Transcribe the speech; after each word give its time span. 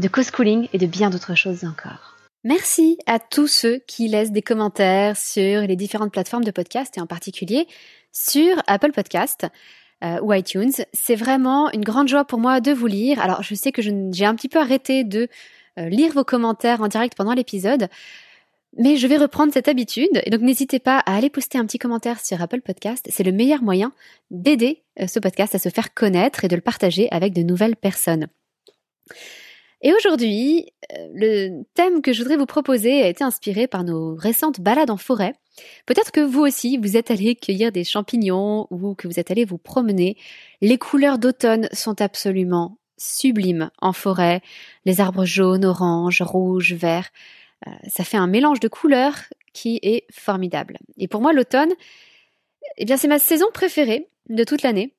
de 0.00 0.08
co-schooling 0.08 0.68
et 0.72 0.78
de 0.78 0.86
bien 0.86 1.10
d'autres 1.10 1.36
choses 1.36 1.64
encore. 1.64 2.16
Merci 2.42 2.96
à 3.06 3.18
tous 3.18 3.46
ceux 3.46 3.80
qui 3.86 4.08
laissent 4.08 4.32
des 4.32 4.42
commentaires 4.42 5.16
sur 5.16 5.60
les 5.60 5.76
différentes 5.76 6.10
plateformes 6.10 6.44
de 6.44 6.50
podcast 6.50 6.96
et 6.96 7.00
en 7.00 7.06
particulier 7.06 7.68
sur 8.12 8.62
Apple 8.66 8.92
Podcast 8.92 9.46
euh, 10.02 10.18
ou 10.22 10.32
iTunes. 10.32 10.72
C'est 10.94 11.16
vraiment 11.16 11.70
une 11.72 11.84
grande 11.84 12.08
joie 12.08 12.24
pour 12.24 12.38
moi 12.38 12.60
de 12.60 12.72
vous 12.72 12.86
lire. 12.86 13.20
Alors 13.20 13.42
je 13.42 13.54
sais 13.54 13.72
que 13.72 13.82
j'ai 13.82 14.24
un 14.24 14.34
petit 14.34 14.48
peu 14.48 14.58
arrêté 14.58 15.04
de 15.04 15.28
euh, 15.78 15.88
lire 15.90 16.14
vos 16.14 16.24
commentaires 16.24 16.80
en 16.80 16.88
direct 16.88 17.14
pendant 17.14 17.34
l'épisode. 17.34 17.88
Mais 18.78 18.96
je 18.96 19.06
vais 19.06 19.18
reprendre 19.18 19.52
cette 19.52 19.68
habitude 19.68 20.22
donc 20.30 20.40
n'hésitez 20.40 20.78
pas 20.78 21.00
à 21.00 21.16
aller 21.16 21.28
poster 21.28 21.58
un 21.58 21.66
petit 21.66 21.78
commentaire 21.78 22.24
sur 22.24 22.40
Apple 22.40 22.62
Podcast. 22.62 23.06
C'est 23.10 23.24
le 23.24 23.32
meilleur 23.32 23.62
moyen 23.62 23.92
d'aider 24.30 24.82
euh, 24.98 25.06
ce 25.06 25.18
podcast 25.18 25.54
à 25.54 25.58
se 25.58 25.68
faire 25.68 25.92
connaître 25.92 26.42
et 26.42 26.48
de 26.48 26.56
le 26.56 26.62
partager 26.62 27.08
avec 27.10 27.34
de 27.34 27.42
nouvelles 27.42 27.76
personnes. 27.76 28.28
Et 29.82 29.94
aujourd'hui, 29.94 30.66
le 31.14 31.62
thème 31.74 32.02
que 32.02 32.12
je 32.12 32.22
voudrais 32.22 32.36
vous 32.36 32.46
proposer 32.46 33.02
a 33.02 33.08
été 33.08 33.24
inspiré 33.24 33.66
par 33.66 33.82
nos 33.84 34.14
récentes 34.14 34.60
balades 34.60 34.90
en 34.90 34.98
forêt. 34.98 35.34
Peut-être 35.86 36.12
que 36.12 36.20
vous 36.20 36.40
aussi, 36.40 36.76
vous 36.76 36.96
êtes 36.96 37.10
allé 37.10 37.34
cueillir 37.34 37.72
des 37.72 37.84
champignons 37.84 38.66
ou 38.70 38.94
que 38.94 39.08
vous 39.08 39.18
êtes 39.18 39.30
allé 39.30 39.44
vous 39.44 39.58
promener. 39.58 40.16
Les 40.60 40.78
couleurs 40.78 41.18
d'automne 41.18 41.68
sont 41.72 42.00
absolument 42.00 42.78
sublimes 42.98 43.70
en 43.80 43.92
forêt. 43.92 44.42
Les 44.84 45.00
arbres 45.00 45.24
jaunes, 45.24 45.64
orange, 45.64 46.20
rouge, 46.22 46.74
vert. 46.74 47.08
Euh, 47.66 47.70
ça 47.88 48.04
fait 48.04 48.16
un 48.16 48.26
mélange 48.26 48.60
de 48.60 48.68
couleurs 48.68 49.16
qui 49.52 49.80
est 49.82 50.06
formidable. 50.12 50.78
Et 50.98 51.08
pour 51.08 51.20
moi, 51.20 51.32
l'automne, 51.32 51.72
eh 52.76 52.84
bien, 52.84 52.96
c'est 52.96 53.08
ma 53.08 53.18
saison 53.18 53.46
préférée 53.52 54.08
de 54.28 54.44
toute 54.44 54.62
l'année. 54.62 54.94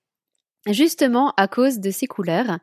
Justement 0.67 1.33
à 1.37 1.47
cause 1.47 1.79
de 1.79 1.89
ces 1.89 2.05
couleurs 2.05 2.59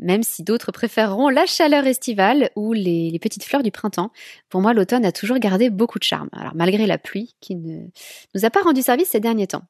même 0.00 0.22
si 0.22 0.42
d'autres 0.42 0.72
préféreront 0.72 1.28
la 1.28 1.46
chaleur 1.46 1.86
estivale 1.86 2.50
ou 2.56 2.72
les, 2.72 3.16
petites 3.20 3.44
fleurs 3.44 3.62
du 3.62 3.70
printemps. 3.70 4.10
Pour 4.48 4.60
moi, 4.60 4.72
l'automne 4.72 5.04
a 5.04 5.12
toujours 5.12 5.38
gardé 5.38 5.70
beaucoup 5.70 5.98
de 5.98 6.04
charme, 6.04 6.30
malgré 6.54 6.86
la 6.86 6.98
pluie 6.98 7.36
qui 7.40 7.54
ne 7.54 7.86
nous 8.34 8.44
a 8.44 8.50
pas 8.50 8.62
rendu 8.62 8.82
service 8.82 9.10
ces 9.10 9.20
derniers 9.20 9.46
temps. 9.46 9.62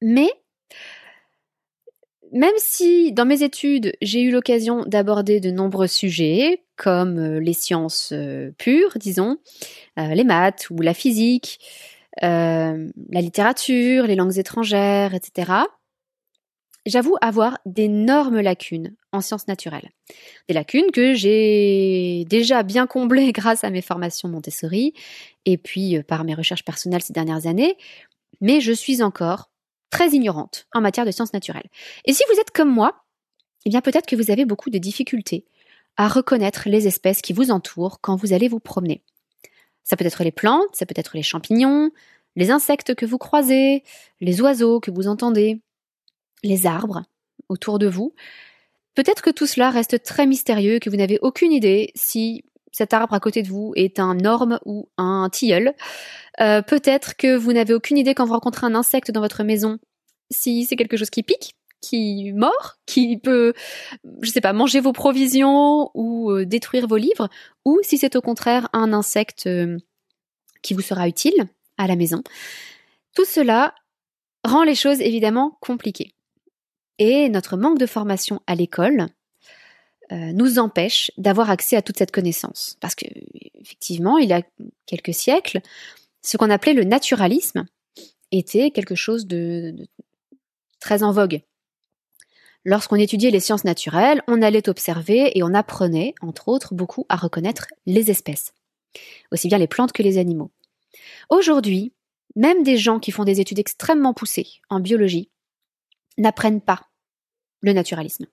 Mais 0.00 0.30
même 2.32 2.54
si 2.56 3.12
dans 3.12 3.24
mes 3.24 3.42
études, 3.42 3.94
j'ai 4.02 4.20
eu 4.22 4.30
l'occasion 4.30 4.84
d'aborder 4.86 5.40
de 5.40 5.50
nombreux 5.50 5.86
sujets, 5.86 6.64
comme 6.76 7.18
euh, 7.18 7.40
les 7.40 7.52
sciences 7.52 8.10
euh, 8.12 8.50
pures, 8.58 8.94
disons, 8.96 9.38
euh, 9.98 10.14
les 10.14 10.24
maths 10.24 10.68
ou 10.70 10.80
la 10.80 10.94
physique, 10.94 11.60
la 12.20 12.76
littérature, 13.10 14.06
les 14.06 14.14
langues 14.14 14.38
étrangères, 14.38 15.14
etc., 15.14 15.50
j'avoue 16.86 17.16
avoir 17.20 17.58
d'énormes 17.66 18.40
lacunes 18.40 18.94
en 19.12 19.20
sciences 19.20 19.48
naturelles. 19.48 19.90
Des 20.48 20.54
lacunes 20.54 20.90
que 20.92 21.14
j'ai 21.14 22.24
déjà 22.28 22.62
bien 22.62 22.86
comblées 22.86 23.32
grâce 23.32 23.64
à 23.64 23.70
mes 23.70 23.82
formations 23.82 24.28
Montessori 24.28 24.94
et 25.44 25.56
puis 25.56 25.96
euh, 25.96 26.02
par 26.02 26.24
mes 26.24 26.34
recherches 26.34 26.64
personnelles 26.64 27.02
ces 27.02 27.12
dernières 27.12 27.46
années, 27.46 27.76
mais 28.40 28.60
je 28.60 28.72
suis 28.72 29.02
encore 29.02 29.50
très 29.90 30.10
ignorante 30.10 30.66
en 30.74 30.80
matière 30.80 31.06
de 31.06 31.10
sciences 31.10 31.32
naturelles. 31.32 31.68
Et 32.04 32.12
si 32.12 32.22
vous 32.32 32.40
êtes 32.40 32.50
comme 32.50 32.72
moi, 32.72 33.04
eh 33.64 33.70
bien 33.70 33.80
peut-être 33.80 34.06
que 34.06 34.16
vous 34.16 34.30
avez 34.30 34.44
beaucoup 34.44 34.70
de 34.70 34.78
difficultés 34.78 35.46
à 35.96 36.08
reconnaître 36.08 36.68
les 36.68 36.86
espèces 36.86 37.22
qui 37.22 37.32
vous 37.32 37.50
entourent 37.50 38.00
quand 38.00 38.16
vous 38.16 38.32
allez 38.32 38.48
vous 38.48 38.60
promener. 38.60 39.02
Ça 39.84 39.96
peut 39.96 40.04
être 40.04 40.24
les 40.24 40.32
plantes, 40.32 40.74
ça 40.74 40.86
peut 40.86 40.94
être 40.96 41.16
les 41.16 41.22
champignons, 41.22 41.90
les 42.36 42.50
insectes 42.50 42.94
que 42.94 43.06
vous 43.06 43.18
croisez, 43.18 43.84
les 44.20 44.40
oiseaux 44.40 44.80
que 44.80 44.90
vous 44.90 45.06
entendez, 45.06 45.60
les 46.44 46.66
arbres 46.66 47.02
autour 47.48 47.80
de 47.80 47.88
vous. 47.88 48.14
Peut-être 48.94 49.22
que 49.22 49.30
tout 49.30 49.46
cela 49.46 49.70
reste 49.70 50.02
très 50.04 50.26
mystérieux, 50.26 50.78
que 50.78 50.88
vous 50.88 50.96
n'avez 50.96 51.18
aucune 51.20 51.52
idée 51.52 51.90
si 51.96 52.44
cet 52.70 52.92
arbre 52.92 53.14
à 53.14 53.20
côté 53.20 53.42
de 53.42 53.48
vous 53.48 53.72
est 53.76 53.98
un 53.98 54.24
orme 54.24 54.58
ou 54.64 54.88
un 54.96 55.28
tilleul. 55.30 55.74
Euh, 56.40 56.62
peut-être 56.62 57.16
que 57.16 57.36
vous 57.36 57.52
n'avez 57.52 57.74
aucune 57.74 57.98
idée 57.98 58.14
quand 58.14 58.24
vous 58.24 58.34
rencontrez 58.34 58.66
un 58.66 58.74
insecte 58.74 59.10
dans 59.10 59.20
votre 59.20 59.44
maison 59.44 59.78
si 60.30 60.64
c'est 60.64 60.76
quelque 60.76 60.96
chose 60.96 61.10
qui 61.10 61.22
pique, 61.22 61.54
qui 61.80 62.32
mord, 62.32 62.76
qui 62.86 63.18
peut, 63.18 63.52
je 64.22 64.30
sais 64.30 64.40
pas, 64.40 64.52
manger 64.52 64.80
vos 64.80 64.92
provisions 64.92 65.90
ou 65.94 66.30
euh, 66.30 66.44
détruire 66.44 66.86
vos 66.86 66.96
livres, 66.96 67.28
ou 67.64 67.78
si 67.82 67.98
c'est 67.98 68.16
au 68.16 68.20
contraire 68.20 68.68
un 68.72 68.92
insecte 68.92 69.46
euh, 69.46 69.76
qui 70.62 70.74
vous 70.74 70.80
sera 70.80 71.06
utile 71.08 71.48
à 71.78 71.86
la 71.86 71.96
maison. 71.96 72.22
Tout 73.14 73.24
cela 73.24 73.74
rend 74.44 74.64
les 74.64 74.74
choses 74.74 75.00
évidemment 75.00 75.56
compliquées. 75.60 76.14
Et 76.98 77.28
notre 77.28 77.56
manque 77.56 77.78
de 77.78 77.86
formation 77.86 78.40
à 78.46 78.54
l'école 78.54 79.08
euh, 80.12 80.32
nous 80.32 80.58
empêche 80.58 81.10
d'avoir 81.16 81.50
accès 81.50 81.76
à 81.76 81.82
toute 81.82 81.98
cette 81.98 82.12
connaissance. 82.12 82.76
Parce 82.80 82.94
que, 82.94 83.06
effectivement, 83.60 84.18
il 84.18 84.28
y 84.28 84.32
a 84.32 84.42
quelques 84.86 85.14
siècles, 85.14 85.60
ce 86.22 86.36
qu'on 86.36 86.50
appelait 86.50 86.74
le 86.74 86.84
naturalisme 86.84 87.66
était 88.30 88.70
quelque 88.70 88.94
chose 88.94 89.26
de, 89.26 89.74
très 90.80 91.02
en 91.02 91.12
vogue. 91.12 91.40
Lorsqu'on 92.64 92.96
étudiait 92.96 93.30
les 93.30 93.40
sciences 93.40 93.64
naturelles, 93.64 94.22
on 94.26 94.40
allait 94.40 94.68
observer 94.68 95.36
et 95.36 95.42
on 95.42 95.52
apprenait, 95.54 96.14
entre 96.22 96.48
autres, 96.48 96.74
beaucoup 96.74 97.06
à 97.08 97.16
reconnaître 97.16 97.66
les 97.86 98.10
espèces, 98.10 98.54
aussi 99.32 99.48
bien 99.48 99.58
les 99.58 99.66
plantes 99.66 99.92
que 99.92 100.02
les 100.02 100.18
animaux. 100.18 100.50
Aujourd'hui, 101.28 101.92
même 102.36 102.62
des 102.62 102.78
gens 102.78 103.00
qui 103.00 103.10
font 103.10 103.24
des 103.24 103.40
études 103.40 103.58
extrêmement 103.58 104.14
poussées 104.14 104.48
en 104.70 104.80
biologie 104.80 105.30
n'apprennent 106.18 106.60
pas 106.60 106.88
le 107.60 107.72
naturalisme. 107.72 108.26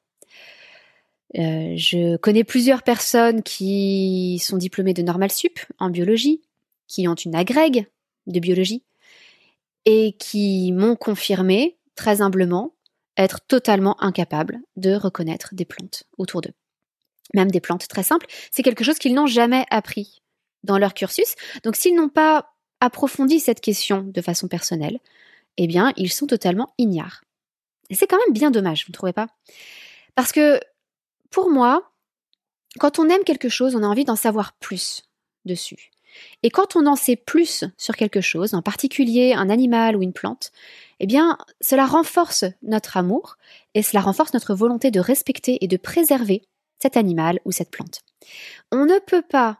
Euh, 1.37 1.73
je 1.77 2.17
connais 2.17 2.43
plusieurs 2.43 2.83
personnes 2.83 3.41
qui 3.41 4.41
sont 4.43 4.57
diplômées 4.57 4.93
de 4.93 5.01
Normal 5.01 5.31
Sup 5.31 5.59
en 5.79 5.89
biologie, 5.89 6.41
qui 6.87 7.07
ont 7.07 7.15
une 7.15 7.35
agrègue 7.35 7.87
de 8.27 8.39
biologie, 8.39 8.83
et 9.85 10.13
qui 10.19 10.71
m'ont 10.73 10.95
confirmé, 10.95 11.77
très 11.95 12.21
humblement, 12.21 12.73
être 13.17 13.41
totalement 13.41 14.01
incapables 14.03 14.59
de 14.75 14.93
reconnaître 14.93 15.53
des 15.53 15.65
plantes 15.65 16.03
autour 16.17 16.41
d'eux. 16.41 16.53
Même 17.33 17.51
des 17.51 17.61
plantes 17.61 17.87
très 17.87 18.03
simples, 18.03 18.27
c'est 18.51 18.63
quelque 18.63 18.83
chose 18.83 18.99
qu'ils 18.99 19.13
n'ont 19.13 19.27
jamais 19.27 19.65
appris 19.69 20.21
dans 20.63 20.77
leur 20.77 20.93
cursus. 20.93 21.35
Donc 21.63 21.75
s'ils 21.75 21.95
n'ont 21.95 22.09
pas 22.09 22.53
approfondi 22.79 23.39
cette 23.39 23.61
question 23.61 24.01
de 24.01 24.21
façon 24.21 24.47
personnelle, 24.47 24.99
eh 25.57 25.67
bien, 25.67 25.93
ils 25.97 26.11
sont 26.11 26.27
totalement 26.27 26.73
ignares. 26.77 27.21
C'est 27.91 28.07
quand 28.07 28.17
même 28.17 28.33
bien 28.33 28.51
dommage, 28.51 28.85
vous 28.85 28.91
ne 28.91 28.93
trouvez 28.93 29.13
pas? 29.13 29.27
Parce 30.15 30.31
que 30.31 30.59
pour 31.29 31.49
moi, 31.49 31.91
quand 32.79 32.99
on 32.99 33.09
aime 33.09 33.23
quelque 33.23 33.49
chose, 33.49 33.75
on 33.75 33.83
a 33.83 33.87
envie 33.87 34.05
d'en 34.05 34.15
savoir 34.15 34.53
plus 34.53 35.03
dessus. 35.45 35.91
Et 36.43 36.49
quand 36.49 36.75
on 36.75 36.85
en 36.87 36.95
sait 36.95 37.15
plus 37.15 37.63
sur 37.77 37.95
quelque 37.95 38.21
chose, 38.21 38.53
en 38.53 38.61
particulier 38.61 39.33
un 39.33 39.49
animal 39.49 39.95
ou 39.95 40.01
une 40.01 40.13
plante, 40.13 40.51
eh 40.99 41.07
bien, 41.07 41.37
cela 41.61 41.85
renforce 41.85 42.45
notre 42.61 42.97
amour 42.97 43.37
et 43.73 43.81
cela 43.81 44.01
renforce 44.01 44.33
notre 44.33 44.53
volonté 44.53 44.91
de 44.91 44.99
respecter 44.99 45.63
et 45.63 45.67
de 45.67 45.77
préserver 45.77 46.43
cet 46.79 46.97
animal 46.97 47.39
ou 47.45 47.51
cette 47.51 47.71
plante. 47.71 48.01
On 48.71 48.85
ne 48.85 48.99
peut 48.99 49.21
pas 49.21 49.59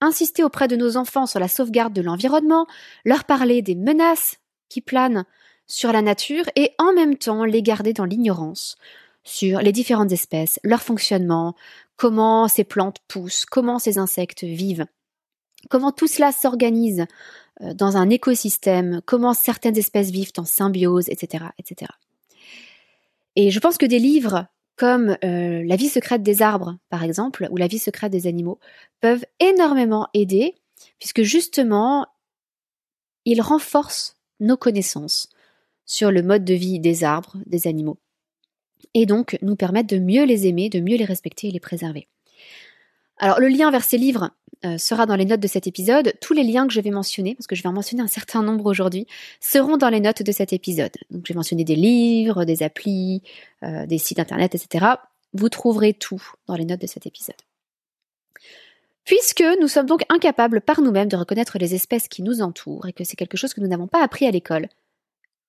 insister 0.00 0.44
auprès 0.44 0.68
de 0.68 0.76
nos 0.76 0.96
enfants 0.96 1.26
sur 1.26 1.40
la 1.40 1.48
sauvegarde 1.48 1.92
de 1.92 2.02
l'environnement, 2.02 2.66
leur 3.04 3.24
parler 3.24 3.62
des 3.62 3.74
menaces 3.74 4.36
qui 4.68 4.80
planent 4.80 5.24
sur 5.68 5.92
la 5.92 6.02
nature 6.02 6.44
et 6.56 6.72
en 6.78 6.92
même 6.92 7.16
temps 7.16 7.44
les 7.44 7.62
garder 7.62 7.92
dans 7.92 8.04
l'ignorance 8.04 8.76
sur 9.22 9.60
les 9.60 9.72
différentes 9.72 10.10
espèces, 10.10 10.58
leur 10.64 10.82
fonctionnement, 10.82 11.54
comment 11.96 12.48
ces 12.48 12.64
plantes 12.64 12.98
poussent, 13.08 13.44
comment 13.44 13.78
ces 13.78 13.98
insectes 13.98 14.42
vivent, 14.42 14.86
comment 15.68 15.92
tout 15.92 16.06
cela 16.06 16.32
s'organise 16.32 17.04
euh, 17.60 17.74
dans 17.74 17.98
un 17.98 18.08
écosystème, 18.08 19.02
comment 19.04 19.34
certaines 19.34 19.76
espèces 19.76 20.10
vivent 20.10 20.32
en 20.38 20.44
symbiose, 20.44 21.08
etc., 21.10 21.44
etc. 21.58 21.92
Et 23.36 23.50
je 23.50 23.60
pense 23.60 23.76
que 23.76 23.86
des 23.86 23.98
livres 23.98 24.46
comme 24.76 25.16
euh, 25.24 25.64
La 25.66 25.76
vie 25.76 25.88
secrète 25.88 26.22
des 26.22 26.40
arbres, 26.40 26.78
par 26.88 27.02
exemple, 27.02 27.48
ou 27.50 27.56
La 27.56 27.66
vie 27.66 27.80
secrète 27.80 28.12
des 28.12 28.26
animaux, 28.26 28.58
peuvent 29.00 29.26
énormément 29.40 30.08
aider, 30.14 30.54
puisque 30.98 31.22
justement, 31.22 32.06
ils 33.24 33.42
renforcent 33.42 34.16
nos 34.40 34.56
connaissances 34.56 35.28
sur 35.88 36.12
le 36.12 36.22
mode 36.22 36.44
de 36.44 36.54
vie 36.54 36.78
des 36.78 37.02
arbres, 37.02 37.36
des 37.46 37.66
animaux, 37.66 37.98
et 38.94 39.06
donc 39.06 39.36
nous 39.42 39.56
permettre 39.56 39.88
de 39.88 39.98
mieux 39.98 40.24
les 40.24 40.46
aimer, 40.46 40.68
de 40.68 40.78
mieux 40.78 40.96
les 40.96 41.04
respecter 41.04 41.48
et 41.48 41.50
les 41.50 41.58
préserver. 41.58 42.06
Alors 43.16 43.40
le 43.40 43.48
lien 43.48 43.72
vers 43.72 43.82
ces 43.82 43.98
livres 43.98 44.30
euh, 44.64 44.78
sera 44.78 45.06
dans 45.06 45.16
les 45.16 45.24
notes 45.24 45.40
de 45.40 45.48
cet 45.48 45.66
épisode. 45.66 46.12
Tous 46.20 46.34
les 46.34 46.44
liens 46.44 46.66
que 46.66 46.72
je 46.72 46.80
vais 46.80 46.90
mentionner, 46.90 47.34
parce 47.34 47.46
que 47.46 47.56
je 47.56 47.62
vais 47.62 47.68
en 47.68 47.72
mentionner 47.72 48.02
un 48.02 48.08
certain 48.08 48.42
nombre 48.42 48.66
aujourd'hui, 48.66 49.06
seront 49.40 49.76
dans 49.76 49.88
les 49.88 50.00
notes 50.00 50.22
de 50.22 50.30
cet 50.30 50.52
épisode. 50.52 50.92
Donc 51.10 51.24
je 51.26 51.32
vais 51.32 51.36
mentionner 51.36 51.64
des 51.64 51.74
livres, 51.74 52.44
des 52.44 52.62
applis, 52.62 53.22
euh, 53.64 53.86
des 53.86 53.98
sites 53.98 54.20
internet, 54.20 54.54
etc. 54.54 54.86
Vous 55.32 55.48
trouverez 55.48 55.94
tout 55.94 56.22
dans 56.46 56.54
les 56.54 56.64
notes 56.64 56.80
de 56.80 56.86
cet 56.86 57.06
épisode. 57.06 57.36
Puisque 59.04 59.44
nous 59.60 59.68
sommes 59.68 59.86
donc 59.86 60.02
incapables 60.10 60.60
par 60.60 60.82
nous-mêmes 60.82 61.08
de 61.08 61.16
reconnaître 61.16 61.58
les 61.58 61.74
espèces 61.74 62.08
qui 62.08 62.22
nous 62.22 62.42
entourent 62.42 62.86
et 62.86 62.92
que 62.92 63.04
c'est 63.04 63.16
quelque 63.16 63.38
chose 63.38 63.54
que 63.54 63.60
nous 63.62 63.68
n'avons 63.68 63.86
pas 63.86 64.02
appris 64.02 64.26
à 64.26 64.30
l'école, 64.30 64.68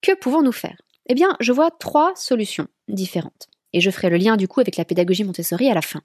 que 0.02 0.14
pouvons-nous 0.16 0.52
faire? 0.52 0.78
Eh 1.08 1.16
bien, 1.16 1.36
je 1.40 1.52
vois 1.52 1.72
trois 1.72 2.14
solutions 2.16 2.68
différentes. 2.88 3.48
Et 3.74 3.82
je 3.82 3.92
ferai 3.92 4.10
le 4.10 4.18
lien 4.18 4.38
du 4.38 4.48
coup 4.48 4.60
avec 4.60 4.78
la 4.78 4.86
pédagogie 4.86 5.24
Montessori 5.24 5.70
à 5.70 5.74
la 5.74 5.82
fin. 5.82 6.02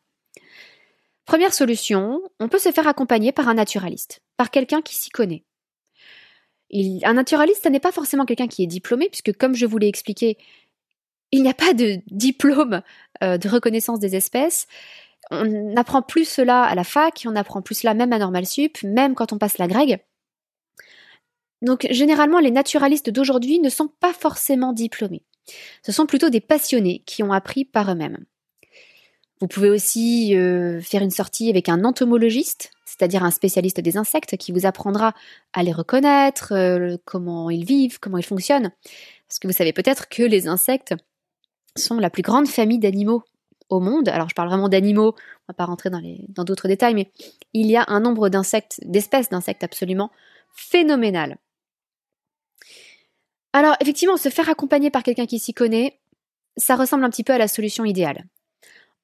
Première 1.24 1.54
solution, 1.54 2.20
on 2.40 2.48
peut 2.48 2.58
se 2.58 2.72
faire 2.72 2.86
accompagner 2.86 3.32
par 3.32 3.48
un 3.48 3.54
naturaliste, 3.54 4.20
par 4.36 4.50
quelqu'un 4.50 4.82
qui 4.82 4.94
s'y 4.94 5.10
connaît. 5.10 5.44
un 6.72 7.14
naturaliste, 7.14 7.62
ce 7.64 7.68
n'est 7.68 7.80
pas 7.80 7.92
forcément 7.92 8.26
quelqu'un 8.26 8.48
qui 8.48 8.62
est 8.62 8.66
diplômé, 8.66 9.08
puisque 9.08 9.36
comme 9.36 9.54
je 9.54 9.64
vous 9.64 9.78
l'ai 9.78 9.88
expliqué, 9.88 10.36
il 11.32 11.42
n'y 11.42 11.48
a 11.48 11.54
pas 11.54 11.72
de 11.72 11.98
diplôme 12.10 12.82
euh, 13.22 13.38
de 13.38 13.48
reconnaissance 13.48 13.98
des 14.00 14.16
espèces. 14.16 14.66
On 15.30 15.44
n'apprend 15.44 16.02
plus 16.02 16.26
cela 16.26 16.62
à 16.62 16.74
la 16.74 16.84
fac, 16.84 17.24
on 17.26 17.36
apprend 17.36 17.62
plus 17.62 17.76
cela 17.76 17.94
même 17.94 18.12
à 18.12 18.18
Normal 18.18 18.46
Sup, 18.46 18.82
même 18.82 19.14
quand 19.14 19.32
on 19.32 19.38
passe 19.38 19.56
la 19.56 19.66
grecque. 19.66 20.04
Donc 21.62 21.86
généralement, 21.90 22.40
les 22.40 22.50
naturalistes 22.50 23.10
d'aujourd'hui 23.10 23.60
ne 23.60 23.68
sont 23.68 23.88
pas 24.00 24.12
forcément 24.12 24.72
diplômés. 24.72 25.22
Ce 25.82 25.92
sont 25.92 26.06
plutôt 26.06 26.30
des 26.30 26.40
passionnés 26.40 27.02
qui 27.06 27.22
ont 27.22 27.32
appris 27.32 27.64
par 27.64 27.90
eux-mêmes. 27.90 28.24
Vous 29.40 29.48
pouvez 29.48 29.68
aussi 29.68 30.36
euh, 30.36 30.80
faire 30.80 31.02
une 31.02 31.10
sortie 31.10 31.50
avec 31.50 31.68
un 31.68 31.84
entomologiste, 31.84 32.70
c'est-à-dire 32.86 33.24
un 33.24 33.30
spécialiste 33.30 33.80
des 33.80 33.96
insectes 33.96 34.36
qui 34.36 34.52
vous 34.52 34.64
apprendra 34.64 35.12
à 35.52 35.62
les 35.62 35.72
reconnaître, 35.72 36.52
euh, 36.52 36.96
comment 37.04 37.50
ils 37.50 37.64
vivent, 37.64 37.98
comment 37.98 38.18
ils 38.18 38.24
fonctionnent. 38.24 38.70
Parce 39.28 39.38
que 39.40 39.46
vous 39.46 39.52
savez 39.52 39.72
peut-être 39.72 40.08
que 40.08 40.22
les 40.22 40.48
insectes 40.48 40.94
sont 41.76 41.98
la 41.98 42.10
plus 42.10 42.22
grande 42.22 42.46
famille 42.46 42.78
d'animaux 42.78 43.24
au 43.68 43.80
monde. 43.80 44.08
Alors 44.08 44.28
je 44.28 44.34
parle 44.34 44.48
vraiment 44.48 44.68
d'animaux, 44.68 45.14
on 45.16 45.44
va 45.48 45.54
pas 45.54 45.64
rentrer 45.64 45.90
dans, 45.90 46.44
d'autres 46.44 46.68
détails, 46.68 46.94
mais 46.94 47.10
il 47.52 47.66
y 47.66 47.76
a 47.76 47.84
un 47.88 48.00
nombre 48.00 48.28
d'insectes, 48.28 48.80
d'espèces 48.84 49.28
d'insectes 49.28 49.64
absolument 49.64 50.10
phénoménal. 50.54 51.36
Alors 53.54 53.76
effectivement, 53.80 54.16
se 54.16 54.28
faire 54.30 54.48
accompagner 54.48 54.90
par 54.90 55.04
quelqu'un 55.04 55.26
qui 55.26 55.38
s'y 55.38 55.54
connaît, 55.54 56.00
ça 56.56 56.74
ressemble 56.74 57.04
un 57.04 57.10
petit 57.10 57.22
peu 57.22 57.32
à 57.32 57.38
la 57.38 57.46
solution 57.46 57.84
idéale. 57.84 58.24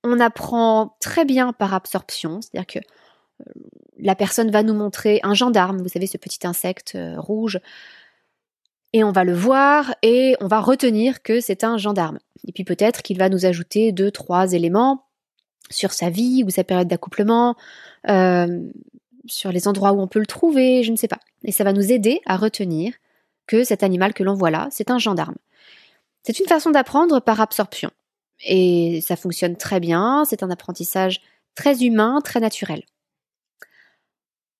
On 0.02 0.18
apprend 0.18 0.96
très 0.98 1.24
bien 1.24 1.52
par 1.52 1.72
absorption, 1.72 2.40
c'est-à-dire 2.40 2.66
que 2.66 2.78
euh, 2.80 3.52
la 3.98 4.16
personne 4.16 4.50
va 4.50 4.64
nous 4.64 4.74
montrer 4.74 5.20
un 5.22 5.34
gendarme, 5.34 5.80
vous 5.80 5.88
savez, 5.88 6.08
ce 6.08 6.16
petit 6.16 6.44
insecte 6.48 6.96
euh, 6.96 7.14
rouge, 7.20 7.60
et 8.92 9.04
on 9.04 9.12
va 9.12 9.22
le 9.22 9.34
voir 9.34 9.94
et 10.02 10.34
on 10.40 10.48
va 10.48 10.58
retenir 10.58 11.22
que 11.22 11.40
c'est 11.40 11.62
un 11.62 11.78
gendarme. 11.78 12.18
Et 12.48 12.50
puis 12.50 12.64
peut-être 12.64 13.02
qu'il 13.02 13.18
va 13.18 13.28
nous 13.28 13.46
ajouter 13.46 13.92
deux, 13.92 14.10
trois 14.10 14.52
éléments 14.52 15.06
sur 15.70 15.92
sa 15.92 16.10
vie 16.10 16.42
ou 16.44 16.50
sa 16.50 16.64
période 16.64 16.88
d'accouplement, 16.88 17.54
euh, 18.08 18.68
sur 19.26 19.52
les 19.52 19.68
endroits 19.68 19.92
où 19.92 20.00
on 20.00 20.08
peut 20.08 20.18
le 20.18 20.26
trouver, 20.26 20.82
je 20.82 20.90
ne 20.90 20.96
sais 20.96 21.06
pas. 21.06 21.20
Et 21.44 21.52
ça 21.52 21.62
va 21.62 21.72
nous 21.72 21.92
aider 21.92 22.20
à 22.26 22.36
retenir 22.36 22.94
cet 23.64 23.82
animal 23.82 24.14
que 24.14 24.22
l'on 24.22 24.34
voit 24.34 24.50
là, 24.50 24.68
c'est 24.70 24.90
un 24.90 24.98
gendarme. 24.98 25.36
C'est 26.22 26.38
une 26.38 26.46
façon 26.46 26.70
d'apprendre 26.70 27.20
par 27.20 27.40
absorption. 27.40 27.90
Et 28.44 29.00
ça 29.02 29.16
fonctionne 29.16 29.56
très 29.56 29.80
bien, 29.80 30.24
c'est 30.24 30.42
un 30.42 30.50
apprentissage 30.50 31.20
très 31.54 31.82
humain, 31.82 32.20
très 32.22 32.40
naturel. 32.40 32.84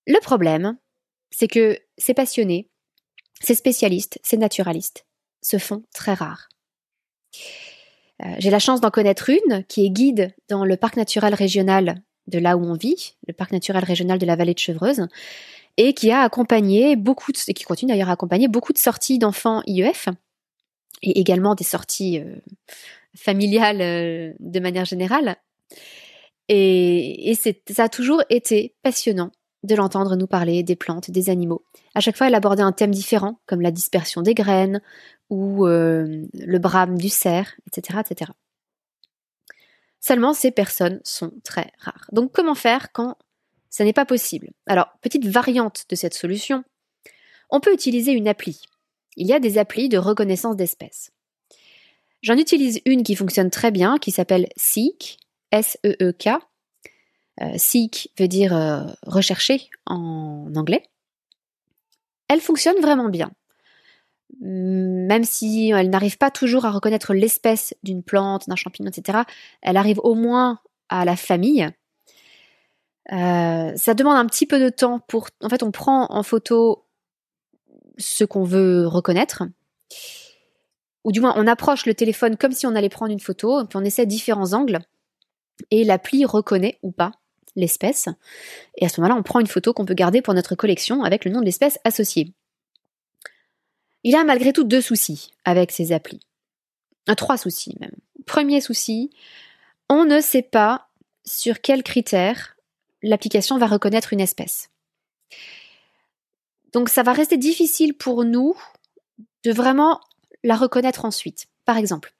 Le 0.07 0.21
problème, 0.21 0.77
c'est 1.31 1.49
que 1.49 1.79
ces 1.99 2.15
passionnés, 2.15 2.69
ces 3.41 3.55
spécialistes, 3.55 4.19
ces 4.23 4.37
naturalistes 4.37 5.07
se 5.43 5.59
font 5.59 5.83
très 5.95 6.15
rares. 6.15 6.49
Euh, 8.23 8.35
j'ai 8.39 8.51
la 8.51 8.59
chance 8.59 8.81
d'en 8.81 8.91
connaître 8.91 9.31
une 9.31 9.65
qui 9.65 9.87
est 9.87 9.91
guide 9.91 10.35
dans 10.49 10.65
le 10.65 10.77
parc 10.77 10.97
naturel 10.97 11.35
régional 11.35 12.03
de 12.27 12.39
là 12.39 12.57
où 12.57 12.65
on 12.65 12.75
vit, 12.75 13.15
le 13.27 13.33
parc 13.33 13.53
naturel 13.53 13.85
régional 13.85 14.19
de 14.19 14.27
la 14.27 14.37
vallée 14.37 14.55
de 14.55 14.59
Chevreuse, 14.59 15.07
et 15.83 15.95
qui 15.95 16.11
a 16.11 16.21
accompagné 16.21 16.95
beaucoup, 16.95 17.33
et 17.49 17.55
qui 17.55 17.65
continue 17.65 17.91
d'ailleurs 17.93 18.11
à 18.11 18.13
accompagner 18.13 18.49
beaucoup 18.49 18.75
de 18.75 18.79
sorties 18.79 19.19
d'enfants 19.19 19.63
IEF 19.67 20.11
et 21.03 21.19
également 21.19 21.55
des 21.55 21.65
sorties 21.65 22.21
euh, 22.21 22.37
familiales 23.17 23.81
euh, 23.81 24.35
de 24.41 24.61
manière 24.61 24.85
générale. 24.85 25.37
Et, 26.49 27.31
et 27.31 27.35
ça 27.35 27.85
a 27.85 27.89
toujours 27.89 28.23
été 28.29 28.75
passionnant 28.83 29.31
de 29.63 29.75
l'entendre 29.75 30.17
nous 30.17 30.27
parler 30.27 30.63
des 30.63 30.77
plantes, 30.77 31.11
des 31.11 31.31
animaux. 31.31 31.65
À 31.95 32.01
chaque 32.01 32.17
fois, 32.17 32.27
elle 32.27 32.35
abordait 32.35 32.63
un 32.63 32.73
thème 32.73 32.91
différent, 32.91 33.41
comme 33.47 33.63
la 33.63 33.71
dispersion 33.71 34.21
des 34.21 34.35
graines 34.35 34.83
ou 35.31 35.67
euh, 35.67 36.27
le 36.35 36.59
brame 36.59 36.99
du 36.99 37.09
cerf, 37.09 37.55
etc., 37.69 38.01
etc. 38.07 38.33
Seulement, 39.99 40.35
ces 40.35 40.51
personnes 40.51 41.01
sont 41.05 41.33
très 41.43 41.73
rares. 41.79 42.07
Donc, 42.13 42.33
comment 42.33 42.55
faire 42.55 42.93
quand 42.93 43.17
ça 43.71 43.85
n'est 43.85 43.93
pas 43.93 44.05
possible. 44.05 44.51
Alors, 44.67 44.89
petite 45.01 45.27
variante 45.27 45.85
de 45.89 45.95
cette 45.97 46.15
solution, 46.15 46.65
on 47.51 47.61
peut 47.61 47.73
utiliser 47.73 48.13
une 48.13 48.29
appli. 48.29 48.63
Il 49.17 49.27
y 49.27 49.33
a 49.33 49.41
des 49.41 49.59
applis 49.59 49.89
de 49.89 49.99
reconnaissance 49.99 50.57
d'espèces. 50.57 51.13
J'en 52.23 52.37
utilise 52.37 52.81
une 52.85 53.03
qui 53.03 53.15
fonctionne 53.15 53.51
très 53.51 53.71
bien, 53.71 53.97
qui 53.99 54.11
s'appelle 54.11 54.49
Seek, 54.57 55.19
S-E-E-K. 55.53 56.29
Euh, 57.41 57.57
Seek 57.57 58.11
veut 58.19 58.29
dire 58.29 58.55
euh, 58.55 58.85
rechercher 59.07 59.71
en 59.87 60.53
anglais. 60.55 60.83
Elle 62.29 62.41
fonctionne 62.41 62.81
vraiment 62.81 63.09
bien. 63.09 63.31
Même 64.41 65.25
si 65.25 65.71
elle 65.71 65.91
n'arrive 65.91 66.19
pas 66.19 66.31
toujours 66.31 66.65
à 66.65 66.71
reconnaître 66.71 67.15
l'espèce 67.15 67.75
d'une 67.83 68.03
plante, 68.03 68.49
d'un 68.49 68.57
champignon, 68.57 68.91
etc., 68.91 69.21
elle 69.63 69.77
arrive 69.77 69.99
au 70.05 70.15
moins 70.15 70.61
à 70.89 71.05
la 71.05 71.17
famille. 71.17 71.69
Euh, 73.13 73.73
ça 73.77 73.95
demande 73.95 74.17
un 74.17 74.27
petit 74.27 74.47
peu 74.47 74.61
de 74.61 74.69
temps 74.69 75.01
pour. 75.01 75.29
En 75.43 75.49
fait, 75.49 75.63
on 75.63 75.71
prend 75.71 76.07
en 76.11 76.23
photo 76.23 76.87
ce 77.99 78.25
qu'on 78.25 78.45
veut 78.45 78.87
reconnaître, 78.87 79.43
ou 81.05 81.13
du 81.13 81.21
moins 81.21 81.35
on 81.37 81.47
approche 81.47 81.87
le 81.87 81.95
téléphone 81.95 82.37
comme 82.37 82.53
si 82.53 82.67
on 82.67 82.75
allait 82.75 82.89
prendre 82.89 83.13
une 83.13 83.21
photo, 83.21 83.65
puis 83.67 83.77
on 83.77 83.85
essaie 83.85 84.07
différents 84.07 84.53
angles, 84.53 84.79
et 85.71 85.85
l'appli 85.85 86.25
reconnaît 86.25 86.79
ou 86.83 86.93
pas 86.93 87.13
l'espèce. 87.57 88.09
Et 88.77 88.87
à 88.87 88.89
ce 88.89 89.01
moment-là, 89.01 89.19
on 89.19 89.23
prend 89.23 89.41
une 89.41 89.47
photo 89.47 89.73
qu'on 89.73 89.85
peut 89.85 89.95
garder 89.95 90.23
pour 90.23 90.35
notre 90.35 90.55
collection 90.55 91.03
avec 91.03 91.25
le 91.25 91.33
nom 91.33 91.41
de 91.41 91.45
l'espèce 91.45 91.79
associé. 91.85 92.33
Il 94.05 94.15
a 94.15 94.25
malgré 94.25 94.53
tout 94.53 94.65
deux 94.65 94.81
soucis 94.81 95.33
avec 95.45 95.73
ces 95.73 95.93
applis. 95.93 96.21
Un, 97.07 97.15
trois 97.15 97.37
soucis 97.37 97.77
même. 97.81 97.95
Premier 98.25 98.61
souci, 98.61 99.11
on 99.89 100.05
ne 100.05 100.21
sait 100.21 100.43
pas 100.43 100.89
sur 101.25 101.61
quels 101.61 101.83
critères 101.83 102.57
l'application 103.03 103.59
va 103.59 103.67
reconnaître 103.67 104.13
une 104.13 104.21
espèce. 104.21 104.71
Donc 106.73 106.89
ça 106.89 107.03
va 107.03 107.13
rester 107.13 107.37
difficile 107.37 107.95
pour 107.95 108.25
nous 108.25 108.55
de 109.45 109.53
vraiment 109.53 110.01
la 110.45 110.57
reconnaître 110.57 111.05
ensuite. 111.05 111.47
Par 111.65 111.77
exemple, 111.77 112.15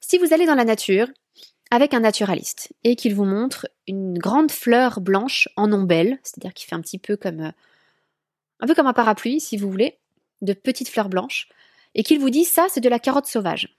si 0.00 0.18
vous 0.18 0.32
allez 0.32 0.46
dans 0.46 0.54
la 0.54 0.64
nature 0.64 1.08
avec 1.70 1.94
un 1.94 2.00
naturaliste 2.00 2.72
et 2.84 2.96
qu'il 2.96 3.14
vous 3.14 3.24
montre 3.24 3.68
une 3.86 4.18
grande 4.18 4.50
fleur 4.50 5.00
blanche 5.00 5.48
en 5.56 5.72
ombelle, 5.72 6.18
c'est-à-dire 6.22 6.52
qui 6.52 6.66
fait 6.66 6.74
un 6.74 6.80
petit 6.80 6.98
peu 6.98 7.16
comme 7.16 7.40
euh, 7.40 7.52
un 8.60 8.66
peu 8.66 8.74
comme 8.74 8.86
un 8.86 8.92
parapluie 8.92 9.40
si 9.40 9.56
vous 9.56 9.70
voulez, 9.70 9.98
de 10.42 10.52
petites 10.52 10.88
fleurs 10.88 11.08
blanches, 11.08 11.48
et 11.94 12.02
qu'il 12.02 12.18
vous 12.18 12.30
dit 12.30 12.44
ça 12.44 12.66
c'est 12.68 12.80
de 12.80 12.88
la 12.88 12.98
carotte 12.98 13.26
sauvage. 13.26 13.76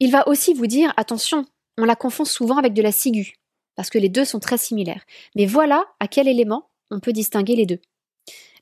Il 0.00 0.10
va 0.10 0.28
aussi 0.28 0.54
vous 0.54 0.66
dire 0.66 0.92
attention, 0.96 1.46
on 1.76 1.84
la 1.84 1.96
confond 1.96 2.24
souvent 2.24 2.56
avec 2.56 2.74
de 2.74 2.82
la 2.82 2.92
ciguë 2.92 3.38
parce 3.78 3.90
que 3.90 3.98
les 3.98 4.08
deux 4.08 4.24
sont 4.24 4.40
très 4.40 4.58
similaires. 4.58 5.04
Mais 5.36 5.46
voilà 5.46 5.84
à 6.00 6.08
quel 6.08 6.26
élément 6.26 6.68
on 6.90 6.98
peut 6.98 7.12
distinguer 7.12 7.54
les 7.54 7.64
deux. 7.64 7.78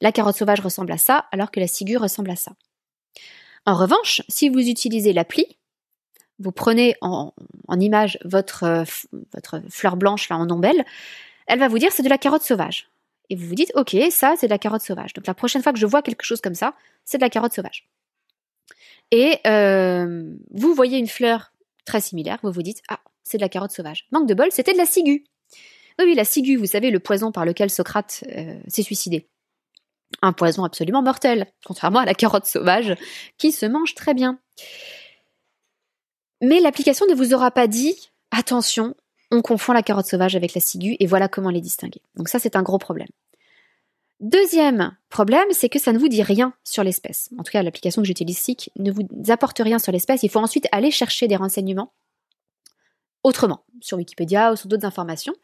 La 0.03 0.13
carotte 0.13 0.37
sauvage 0.37 0.61
ressemble 0.61 0.93
à 0.93 0.99
ça, 0.99 1.25
alors 1.33 1.51
que 1.51 1.59
la 1.59 1.67
ciguë 1.67 1.97
ressemble 1.97 2.31
à 2.31 2.37
ça. 2.37 2.53
En 3.65 3.75
revanche, 3.77 4.21
si 4.29 4.51
vous 4.51 4.69
utilisez 4.69 5.15
l'appli, 5.15 5.47
vous 6.39 6.53
prenez 6.53 6.97
en, 7.01 7.33
image 7.81 8.19
votre, 8.27 8.85
votre 9.33 9.63
fleur 9.71 9.97
blanche 9.97 10.29
là 10.29 10.37
en 10.37 10.51
ombelle, 10.51 10.85
elle 11.47 11.61
va 11.61 11.69
vous 11.69 11.79
dire 11.79 11.93
c'est 11.93 12.03
de 12.03 12.11
la 12.11 12.19
carotte 12.19 12.43
sauvage. 12.43 12.91
Et 13.31 13.37
vous 13.37 13.47
vous 13.47 13.55
dites 13.55 13.73
ok, 13.75 13.97
ça 14.11 14.35
c'est 14.37 14.49
de 14.49 14.53
la 14.53 14.59
carotte 14.59 14.83
sauvage. 14.83 15.15
Donc 15.15 15.27
la 15.27 15.33
prochaine 15.33 15.63
fois 15.63 15.73
que 15.73 15.79
je 15.79 15.87
vois 15.87 16.03
quelque 16.03 16.25
chose 16.27 16.43
comme 16.43 16.55
ça, 16.55 16.75
c'est 17.07 17.17
de 17.17 17.23
la 17.23 17.31
carotte 17.31 17.55
sauvage. 17.55 17.89
Et 19.13 19.39
euh, 19.47 20.31
vous 20.51 20.75
voyez 20.75 20.99
une 20.99 21.09
fleur 21.09 21.55
très 21.87 22.03
similaire, 22.03 22.39
vous 22.43 22.53
vous 22.53 22.63
dites 22.63 22.83
ah 22.91 23.01
c'est 23.27 23.39
de 23.39 23.43
la 23.43 23.49
carotte 23.49 23.73
sauvage. 23.73 24.07
Manque 24.13 24.29
de 24.29 24.35
bol, 24.35 24.49
c'était 24.53 24.73
de 24.73 24.79
la 24.79 24.87
ciguë. 24.87 25.25
Oui, 25.99 26.05
oui, 26.07 26.15
la 26.15 26.25
ciguë, 26.25 26.57
vous 26.57 26.67
savez, 26.67 26.91
le 26.91 27.01
poison 27.01 27.33
par 27.33 27.45
lequel 27.45 27.71
Socrate 27.71 28.25
euh, 28.37 28.59
s'est 28.69 28.83
suicidé. 28.83 29.29
Un 30.23 30.33
poison 30.33 30.65
absolument 30.65 31.03
mortel, 31.03 31.47
contrairement 31.65 31.99
à 31.99 32.05
la 32.05 32.15
carotte 32.15 32.47
sauvage, 32.47 32.95
qui 33.39 33.51
se 33.51 33.67
mange 33.67 33.95
très 33.95 34.15
bien. 34.15 34.39
Mais 36.41 36.61
l'application 36.61 37.07
ne 37.07 37.15
vous 37.15 37.35
aura 37.35 37.51
pas 37.51 37.67
dit, 37.67 38.11
attention, 38.31 38.95
on 39.33 39.43
confond 39.43 39.73
la 39.73 39.83
carotte 39.83 40.07
sauvage 40.07 40.37
avec 40.37 40.55
la 40.55 40.61
ciguë 40.61 40.97
et 41.01 41.07
voilà 41.07 41.29
comment 41.29 41.51
les 41.51 41.61
distinguer. 41.61 42.03
Donc 42.15 42.29
ça, 42.29 42.39
c'est 42.39 42.57
un 42.57 42.63
gros 42.63 42.79
problème. 42.79 43.09
Deuxième 44.21 44.97
problème, 45.11 45.49
c'est 45.51 45.69
que 45.69 45.79
ça 45.79 45.93
ne 45.93 45.99
vous 45.99 46.09
dit 46.09 46.23
rien 46.23 46.55
sur 46.63 46.85
l'espèce. 46.85 47.29
En 47.39 47.43
tout 47.43 47.53
cas, 47.53 47.63
l'application 47.63 48.03
que 48.03 48.07
j'utilise 48.07 48.39
SIC 48.39 48.71
ne 48.77 48.93
vous 48.93 49.03
apporte 49.29 49.59
rien 49.59 49.79
sur 49.79 49.93
l'espèce. 49.93 50.23
Il 50.23 50.31
faut 50.31 50.41
ensuite 50.41 50.69
aller 50.73 50.91
chercher 50.91 51.27
des 51.27 51.37
renseignements 51.37 51.93
autrement, 53.27 53.65
sur 53.81 53.99
Wikipédia 53.99 54.53
ou 54.53 54.57
sur 54.57 54.69
d'autres 54.69 54.87
informations. 54.87 55.35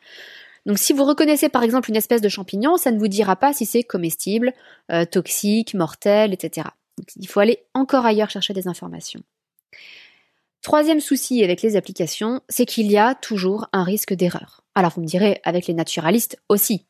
Donc 0.67 0.79
si 0.79 0.93
vous 0.93 1.05
reconnaissez 1.05 1.49
par 1.49 1.65
exemple 1.65 1.91
une 1.91 1.97
espèce 1.97 2.21
de 2.21 2.29
champignon, 2.29 2.77
ça 2.77 2.93
ne 2.93 2.99
vous 2.99 3.09
dira 3.09 3.35
pas 3.35 3.53
si 3.53 3.67
c'est 3.67 3.83
comestible, 3.83 4.53
euh, 4.93 5.05
toxique, 5.05 5.75
mortel, 5.75 6.33
etc. 6.33 6.69
il 7.17 7.27
faut 7.27 7.41
aller 7.41 7.65
encore 7.75 8.07
ailleurs 8.07 8.31
chercher 8.31 8.55
des 8.55 8.69
informations. 8.69 9.21
Troisième 10.63 11.01
souci 11.01 11.43
avec 11.43 11.61
les 11.63 11.75
applications, 11.75 12.41
c'est 12.49 12.67
qu'il 12.67 12.89
y 12.91 12.97
a 12.97 13.17
toujours 13.17 13.67
un 13.73 13.83
risque 13.83 14.15
d'erreur. 14.15 14.63
Alors 14.77 14.93
vous 14.95 15.03
me 15.03 15.07
direz, 15.07 15.41
avec 15.43 15.67
les 15.67 15.75
naturalistes 15.75 16.39
aussi. 16.49 16.87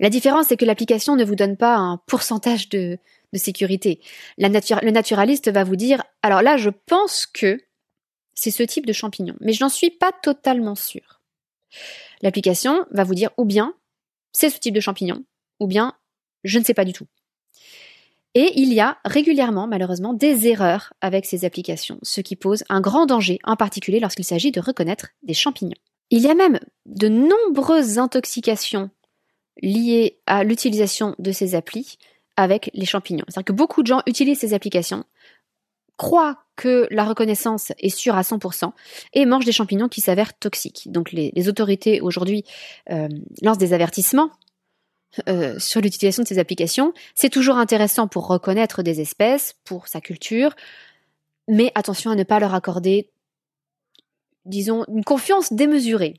La 0.00 0.08
différence, 0.08 0.46
c'est 0.46 0.56
que 0.56 0.64
l'application 0.64 1.14
ne 1.14 1.24
vous 1.24 1.34
donne 1.34 1.58
pas 1.58 1.76
un 1.76 1.98
pourcentage 2.06 2.70
de, 2.70 2.98
sécurité. 3.34 4.00
le 4.38 4.90
naturaliste 4.90 5.50
va 5.50 5.64
vous 5.64 5.76
dire, 5.76 6.02
alors 6.22 6.40
là, 6.40 6.56
je 6.56 6.70
pense 6.86 7.26
que 7.26 7.60
c'est 8.38 8.52
ce 8.52 8.62
type 8.62 8.86
de 8.86 8.92
champignon, 8.92 9.34
mais 9.40 9.52
je 9.52 9.64
n'en 9.64 9.68
suis 9.68 9.90
pas 9.90 10.12
totalement 10.22 10.76
sûr. 10.76 11.20
L'application 12.22 12.86
va 12.92 13.02
vous 13.02 13.14
dire 13.14 13.30
ou 13.36 13.44
bien 13.44 13.74
c'est 14.32 14.48
ce 14.48 14.60
type 14.60 14.74
de 14.74 14.80
champignon, 14.80 15.24
ou 15.58 15.66
bien 15.66 15.94
je 16.44 16.60
ne 16.60 16.64
sais 16.64 16.74
pas 16.74 16.84
du 16.84 16.92
tout. 16.92 17.06
Et 18.34 18.52
il 18.54 18.72
y 18.72 18.78
a 18.78 18.98
régulièrement, 19.04 19.66
malheureusement, 19.66 20.14
des 20.14 20.46
erreurs 20.46 20.92
avec 21.00 21.26
ces 21.26 21.44
applications, 21.44 21.98
ce 22.02 22.20
qui 22.20 22.36
pose 22.36 22.62
un 22.68 22.80
grand 22.80 23.06
danger, 23.06 23.40
en 23.42 23.56
particulier 23.56 23.98
lorsqu'il 23.98 24.24
s'agit 24.24 24.52
de 24.52 24.60
reconnaître 24.60 25.08
des 25.24 25.34
champignons. 25.34 25.72
Il 26.10 26.20
y 26.20 26.30
a 26.30 26.34
même 26.34 26.60
de 26.86 27.08
nombreuses 27.08 27.98
intoxications 27.98 28.90
liées 29.60 30.20
à 30.26 30.44
l'utilisation 30.44 31.16
de 31.18 31.32
ces 31.32 31.56
applis 31.56 31.98
avec 32.36 32.70
les 32.72 32.86
champignons. 32.86 33.24
C'est-à-dire 33.26 33.46
que 33.46 33.52
beaucoup 33.52 33.82
de 33.82 33.88
gens 33.88 34.02
utilisent 34.06 34.38
ces 34.38 34.54
applications, 34.54 35.04
croient 35.98 36.38
que 36.56 36.88
la 36.90 37.04
reconnaissance 37.04 37.72
est 37.78 37.90
sûre 37.90 38.16
à 38.16 38.22
100% 38.22 38.72
et 39.12 39.26
mangent 39.26 39.44
des 39.44 39.52
champignons 39.52 39.88
qui 39.88 40.00
s'avèrent 40.00 40.36
toxiques. 40.38 40.90
Donc 40.90 41.12
les, 41.12 41.48
autorités 41.48 42.00
aujourd'hui 42.00 42.44
euh, 42.90 43.08
lancent 43.42 43.58
des 43.58 43.74
avertissements 43.74 44.30
euh, 45.28 45.58
sur 45.58 45.80
l'utilisation 45.80 46.22
de 46.22 46.28
ces 46.28 46.38
applications. 46.38 46.94
C'est 47.14 47.28
toujours 47.28 47.56
intéressant 47.56 48.08
pour 48.08 48.26
reconnaître 48.26 48.82
des 48.82 49.00
espèces, 49.00 49.56
pour 49.64 49.88
sa 49.88 50.00
culture, 50.00 50.54
mais 51.48 51.72
attention 51.74 52.10
à 52.10 52.14
ne 52.14 52.24
pas 52.24 52.40
leur 52.40 52.54
accorder, 52.54 53.10
disons, 54.44 54.84
une 54.88 55.04
confiance 55.04 55.52
démesurée. 55.52 56.14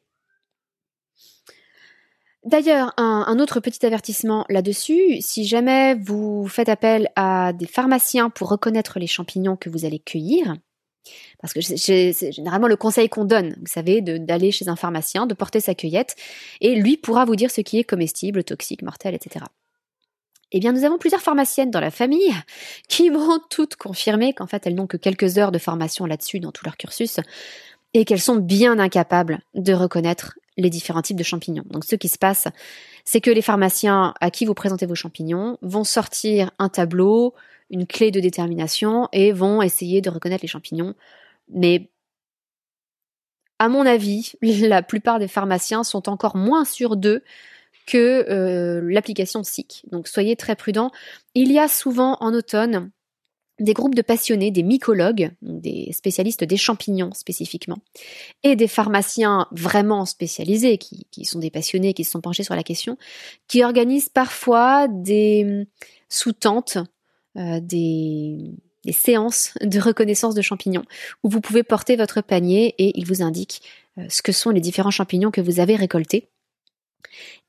D'ailleurs, 2.45 2.93
un, 2.97 3.37
autre 3.39 3.59
petit 3.59 3.85
avertissement 3.85 4.45
là-dessus, 4.47 5.19
si 5.19 5.45
jamais 5.45 5.95
vous 5.95 6.47
faites 6.47 6.69
appel 6.69 7.09
à 7.17 7.51
des 7.51 7.67
pharmaciens 7.67 8.29
pour 8.29 8.49
reconnaître 8.49 8.97
les 8.97 9.07
champignons 9.07 9.57
que 9.57 9.69
vous 9.69 9.83
allez 9.83 9.99
cueillir, 9.99 10.55
parce 11.41 11.53
que 11.53 11.59
c'est 11.61 12.31
généralement 12.31 12.67
le 12.67 12.77
conseil 12.77 13.09
qu'on 13.09 13.25
donne, 13.25 13.55
vous 13.59 13.67
savez, 13.67 14.01
d'aller 14.01 14.51
chez 14.51 14.69
un 14.69 14.77
pharmacien, 14.77 15.25
de 15.25 15.33
porter 15.33 15.59
sa 15.59 15.75
cueillette, 15.75 16.15
et 16.61 16.75
lui 16.75 16.95
pourra 16.95 17.25
vous 17.25 17.35
dire 17.35 17.51
ce 17.51 17.59
qui 17.59 17.77
est 17.77 17.83
comestible, 17.83 18.43
toxique, 18.45 18.83
mortel, 18.83 19.15
etc. 19.15 19.45
Eh 20.51 20.59
bien, 20.59 20.71
nous 20.71 20.85
avons 20.85 20.97
plusieurs 20.97 21.21
pharmaciennes 21.21 21.71
dans 21.71 21.81
la 21.81 21.91
famille 21.91 22.33
qui 22.87 23.09
m'ont 23.09 23.39
toutes 23.49 23.75
confirmé 23.75 24.33
qu'en 24.33 24.47
fait, 24.47 24.65
elles 24.65 24.75
n'ont 24.75 24.87
que 24.87 24.97
quelques 24.97 25.37
heures 25.37 25.51
de 25.51 25.59
formation 25.59 26.05
là-dessus 26.05 26.39
dans 26.39 26.51
tout 26.51 26.63
leur 26.63 26.77
cursus 26.77 27.19
et 27.93 28.05
qu'elles 28.05 28.21
sont 28.21 28.35
bien 28.35 28.79
incapables 28.79 29.41
de 29.55 29.73
reconnaître 29.73 30.37
les 30.59 30.69
différents 30.69 31.01
types 31.01 31.17
de 31.17 31.23
champignons. 31.23 31.65
Donc 31.69 31.85
ce 31.85 31.95
qui 31.95 32.09
se 32.09 32.17
passe, 32.17 32.47
c'est 33.05 33.21
que 33.21 33.31
les 33.31 33.41
pharmaciens 33.41 34.13
à 34.21 34.31
qui 34.31 34.45
vous 34.45 34.53
présentez 34.53 34.85
vos 34.85 34.95
champignons 34.95 35.57
vont 35.61 35.83
sortir 35.83 36.51
un 36.59 36.69
tableau, 36.69 37.33
une 37.69 37.85
clé 37.85 38.11
de 38.11 38.19
détermination 38.19 39.07
et 39.11 39.31
vont 39.31 39.61
essayer 39.61 40.01
de 40.01 40.09
reconnaître 40.09 40.43
les 40.43 40.47
champignons. 40.47 40.95
Mais 41.49 41.89
à 43.59 43.69
mon 43.69 43.85
avis, 43.85 44.33
la 44.41 44.81
plupart 44.81 45.19
des 45.19 45.27
pharmaciens 45.27 45.83
sont 45.83 46.09
encore 46.09 46.35
moins 46.35 46.65
sûrs 46.65 46.95
d'eux 46.95 47.23
que 47.85 48.25
euh, 48.29 48.81
l'application 48.91 49.43
SIC. 49.43 49.83
Donc 49.91 50.07
soyez 50.07 50.35
très 50.35 50.55
prudents. 50.55 50.91
Il 51.33 51.51
y 51.51 51.59
a 51.59 51.67
souvent 51.67 52.17
en 52.19 52.33
automne 52.33 52.91
des 53.59 53.73
groupes 53.73 53.95
de 53.95 54.01
passionnés, 54.01 54.51
des 54.51 54.63
mycologues, 54.63 55.31
des 55.41 55.91
spécialistes 55.91 56.43
des 56.43 56.57
champignons 56.57 57.13
spécifiquement, 57.13 57.79
et 58.43 58.55
des 58.55 58.67
pharmaciens 58.67 59.47
vraiment 59.51 60.05
spécialisés, 60.05 60.77
qui, 60.77 61.25
sont 61.25 61.39
des 61.39 61.51
passionnés, 61.51 61.93
qui 61.93 62.03
se 62.03 62.11
sont 62.11 62.21
penchés 62.21 62.43
sur 62.43 62.55
la 62.55 62.63
question, 62.63 62.97
qui 63.47 63.63
organisent 63.63 64.09
parfois 64.09 64.87
des 64.87 65.43
hum, 65.45 65.65
sous-tentes, 66.07 66.77
euh, 67.37 67.59
des, 67.59 68.37
des 68.85 68.93
séances 68.93 69.53
de 69.61 69.79
reconnaissance 69.79 70.35
de 70.35 70.41
champignons, 70.41 70.85
où 71.23 71.29
vous 71.29 71.41
pouvez 71.41 71.63
porter 71.63 71.95
votre 71.95 72.21
panier 72.21 72.75
et 72.77 72.97
ils 72.97 73.05
vous 73.05 73.21
indiquent 73.21 73.61
euh, 73.97 74.05
ce 74.09 74.21
que 74.21 74.31
sont 74.31 74.51
les 74.51 74.61
différents 74.61 74.91
champignons 74.91 75.31
que 75.31 75.41
vous 75.41 75.59
avez 75.59 75.75
récoltés. 75.75 76.29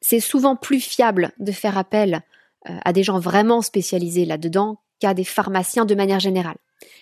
C'est 0.01 0.21
souvent 0.21 0.57
plus 0.57 0.81
fiable 0.81 1.33
de 1.39 1.53
faire 1.53 1.79
appel 1.79 2.23
euh, 2.69 2.77
à 2.85 2.93
des 2.93 3.03
gens 3.03 3.19
vraiment 3.19 3.63
spécialisés 3.63 4.25
là-dedans 4.25 4.79
des 5.15 5.25
pharmaciens 5.25 5.85
de 5.85 5.95
manière 5.95 6.21
générale. 6.21 6.57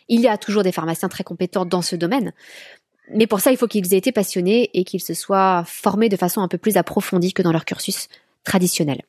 Il 0.09 0.21
y 0.21 0.29
a 0.29 0.39
toujours 0.39 0.63
des 0.63 0.73
pharmaciens 0.73 1.09
très 1.09 1.25
compétents 1.25 1.65
dans 1.65 1.83
ce 1.83 1.97
domaine, 1.97 2.33
mais 3.11 3.27
pour 3.27 3.41
ça, 3.41 3.51
il 3.51 3.57
faut 3.57 3.67
qu'ils 3.67 3.93
aient 3.95 3.99
été 3.99 4.13
passionnés 4.13 4.71
et 4.75 4.85
qu'ils 4.85 5.03
se 5.03 5.15
soient 5.15 5.65
formés 5.67 6.09
de 6.09 6.17
façon 6.17 6.41
un 6.41 6.49
peu 6.49 6.59
plus 6.59 6.77
approfondie 6.77 7.33
que 7.33 7.43
dans 7.43 7.53
leur 7.53 7.65
cursus 7.65 8.09
traditionnel. 8.45 9.03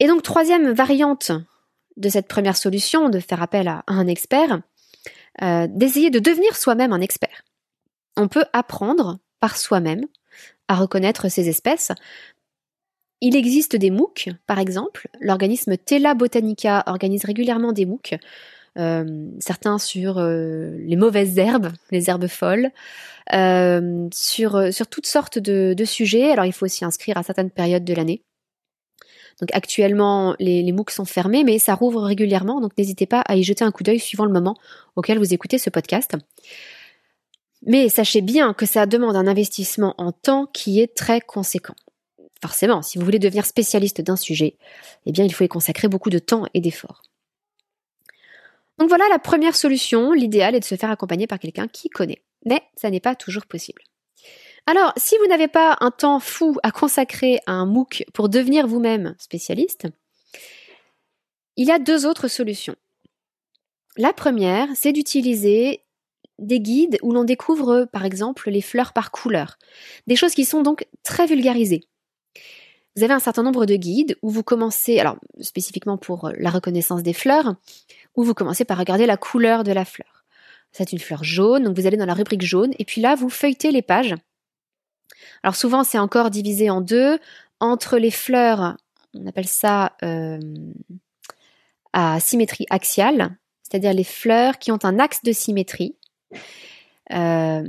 Et 0.00 0.06
donc, 0.06 0.22
troisième 0.22 0.72
variante 0.72 1.32
de 1.96 2.08
cette 2.08 2.28
première 2.28 2.56
solution, 2.56 3.08
de 3.08 3.20
faire 3.20 3.42
appel 3.42 3.68
à 3.68 3.84
un 3.86 4.06
expert, 4.06 4.60
euh, 5.42 5.66
d'essayer 5.68 6.10
de 6.10 6.18
devenir 6.18 6.56
soi-même 6.56 6.92
un 6.92 7.00
expert. 7.00 7.44
On 8.16 8.28
peut 8.28 8.44
apprendre 8.52 9.18
par 9.40 9.56
soi-même 9.56 10.06
à 10.68 10.76
reconnaître 10.76 11.28
ces 11.28 11.48
espèces 11.48 11.92
il 13.20 13.36
existe 13.36 13.76
des 13.76 13.90
MOOC, 13.90 14.30
par 14.46 14.58
exemple. 14.58 15.08
L'organisme 15.20 15.76
Tela 15.76 16.14
Botanica 16.14 16.82
organise 16.86 17.24
régulièrement 17.24 17.72
des 17.72 17.86
MOOC, 17.86 18.16
euh, 18.76 19.28
certains 19.38 19.78
sur 19.78 20.18
euh, 20.18 20.76
les 20.78 20.96
mauvaises 20.96 21.38
herbes, 21.38 21.68
les 21.90 22.10
herbes 22.10 22.26
folles, 22.26 22.70
euh, 23.32 24.08
sur, 24.12 24.58
toutes 24.90 25.06
sortes 25.06 25.38
de, 25.38 25.84
sujets. 25.84 26.32
Alors 26.32 26.44
il 26.44 26.52
faut 26.52 26.66
aussi 26.66 26.84
inscrire 26.84 27.16
à 27.16 27.22
certaines 27.22 27.50
périodes 27.50 27.84
de 27.84 27.94
l'année. 27.94 28.22
Donc 29.40 29.50
actuellement, 29.52 30.36
les, 30.38 30.62
les, 30.62 30.72
MOOC 30.72 30.90
sont 30.90 31.04
fermés, 31.04 31.44
mais 31.44 31.58
ça 31.58 31.74
rouvre 31.74 32.02
régulièrement, 32.02 32.60
donc 32.60 32.76
n'hésitez 32.78 33.06
pas 33.06 33.20
à 33.20 33.36
y 33.36 33.42
jeter 33.42 33.64
un 33.64 33.72
coup 33.72 33.82
d'œil 33.82 33.98
suivant 33.98 34.24
le 34.24 34.32
moment 34.32 34.56
auquel 34.94 35.18
vous 35.18 35.34
écoutez 35.34 35.58
ce 35.58 35.70
podcast. 35.70 36.16
Mais 37.66 37.88
sachez 37.88 38.20
bien 38.20 38.54
que 38.54 38.66
ça 38.66 38.86
demande 38.86 39.16
un 39.16 39.26
investissement 39.26 39.94
en 39.98 40.12
temps 40.12 40.46
qui 40.52 40.80
est 40.80 40.94
très 40.94 41.20
conséquent 41.20 41.74
forcément, 42.44 42.82
si 42.82 42.98
vous 42.98 43.06
voulez 43.06 43.18
devenir 43.18 43.46
spécialiste 43.46 44.02
d'un 44.02 44.16
sujet, 44.16 44.58
eh 45.06 45.12
bien, 45.12 45.24
il 45.24 45.32
faut 45.32 45.44
y 45.44 45.48
consacrer 45.48 45.88
beaucoup 45.88 46.10
de 46.10 46.18
temps 46.18 46.44
et 46.52 46.60
d'efforts. 46.60 47.00
Donc 48.76 48.90
voilà 48.90 49.06
la 49.08 49.18
première 49.18 49.56
solution. 49.56 50.12
L'idéal 50.12 50.54
est 50.54 50.60
de 50.60 50.64
se 50.66 50.74
faire 50.74 50.90
accompagner 50.90 51.26
par 51.26 51.38
quelqu'un 51.38 51.68
qui 51.68 51.88
connaît. 51.88 52.22
Mais 52.44 52.60
ça 52.76 52.90
n'est 52.90 53.00
pas 53.00 53.14
toujours 53.14 53.46
possible. 53.46 53.80
Alors, 54.66 54.92
si 54.98 55.16
vous 55.22 55.26
n'avez 55.26 55.48
pas 55.48 55.78
un 55.80 55.90
temps 55.90 56.20
fou 56.20 56.58
à 56.62 56.70
consacrer 56.70 57.40
à 57.46 57.52
un 57.52 57.64
MOOC 57.64 58.04
pour 58.12 58.28
devenir 58.28 58.66
vous-même 58.66 59.14
spécialiste, 59.18 59.86
il 61.56 61.66
y 61.66 61.72
a 61.72 61.78
deux 61.78 62.04
autres 62.04 62.28
solutions. 62.28 62.76
La 63.96 64.12
première, 64.12 64.68
c'est 64.74 64.92
d'utiliser 64.92 65.82
des 66.38 66.60
guides 66.60 66.98
où 67.00 67.10
l'on 67.10 67.24
découvre 67.24 67.86
par 67.90 68.04
exemple 68.04 68.50
les 68.50 68.60
fleurs 68.60 68.92
par 68.92 69.12
couleur. 69.12 69.56
Des 70.06 70.16
choses 70.16 70.34
qui 70.34 70.44
sont 70.44 70.60
donc 70.60 70.86
très 71.02 71.26
vulgarisées. 71.26 71.88
Vous 72.96 73.02
avez 73.02 73.12
un 73.12 73.18
certain 73.18 73.42
nombre 73.42 73.66
de 73.66 73.74
guides 73.74 74.16
où 74.22 74.30
vous 74.30 74.44
commencez, 74.44 75.00
alors 75.00 75.16
spécifiquement 75.40 75.96
pour 75.96 76.30
la 76.38 76.50
reconnaissance 76.50 77.02
des 77.02 77.12
fleurs, 77.12 77.54
où 78.14 78.22
vous 78.22 78.34
commencez 78.34 78.64
par 78.64 78.78
regarder 78.78 79.06
la 79.06 79.16
couleur 79.16 79.64
de 79.64 79.72
la 79.72 79.84
fleur. 79.84 80.24
C'est 80.70 80.92
une 80.92 80.98
fleur 80.98 81.24
jaune, 81.24 81.64
donc 81.64 81.76
vous 81.76 81.86
allez 81.86 81.96
dans 81.96 82.06
la 82.06 82.14
rubrique 82.14 82.42
jaune, 82.42 82.72
et 82.78 82.84
puis 82.84 83.00
là, 83.00 83.14
vous 83.14 83.30
feuilletez 83.30 83.70
les 83.72 83.82
pages. 83.82 84.14
Alors 85.42 85.56
souvent, 85.56 85.84
c'est 85.84 85.98
encore 85.98 86.30
divisé 86.30 86.70
en 86.70 86.80
deux. 86.80 87.18
Entre 87.60 87.98
les 87.98 88.10
fleurs, 88.10 88.76
on 89.14 89.26
appelle 89.26 89.46
ça 89.46 89.92
euh, 90.02 90.40
à 91.92 92.18
symétrie 92.20 92.66
axiale, 92.70 93.36
c'est-à-dire 93.62 93.92
les 93.92 94.04
fleurs 94.04 94.58
qui 94.58 94.72
ont 94.72 94.84
un 94.84 94.98
axe 94.98 95.22
de 95.22 95.32
symétrie. 95.32 95.96
Euh, 97.12 97.68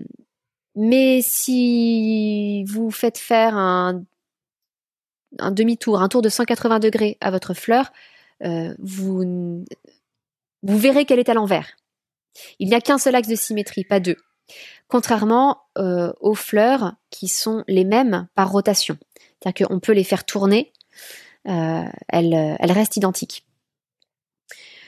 mais 0.75 1.21
si 1.21 2.63
vous 2.65 2.91
faites 2.91 3.17
faire 3.17 3.55
un 3.55 4.03
un 5.39 5.51
demi-tour, 5.51 6.01
un 6.01 6.07
tour 6.07 6.21
de 6.21 6.29
180 6.29 6.79
degrés 6.79 7.17
à 7.21 7.31
votre 7.31 7.53
fleur, 7.53 7.91
euh, 8.43 8.73
vous, 8.79 9.65
verrez 10.63 11.05
qu'elle 11.05 11.19
est 11.19 11.29
à 11.29 11.33
l'envers. 11.33 11.75
Il 12.59 12.67
n'y 12.67 12.75
a 12.75 12.81
qu'un 12.81 12.97
seul 12.97 13.15
axe 13.15 13.27
de 13.27 13.35
symétrie, 13.35 13.83
pas 13.83 13.99
deux. 13.99 14.17
contrairement 14.87 15.61
euh, 15.77 16.13
aux 16.19 16.35
fleurs 16.35 16.93
qui 17.09 17.27
sont 17.27 17.63
les 17.67 17.85
mêmes 17.85 18.27
par 18.35 18.51
rotation. 18.51 18.97
C'est-à-dire 19.41 19.67
qu'on 19.67 19.79
peut 19.79 19.93
les 19.93 20.03
faire 20.03 20.25
tourner, 20.25 20.71
euh, 21.47 21.83
elles 22.09 22.71
restent 22.71 22.97
identiques. 22.97 23.45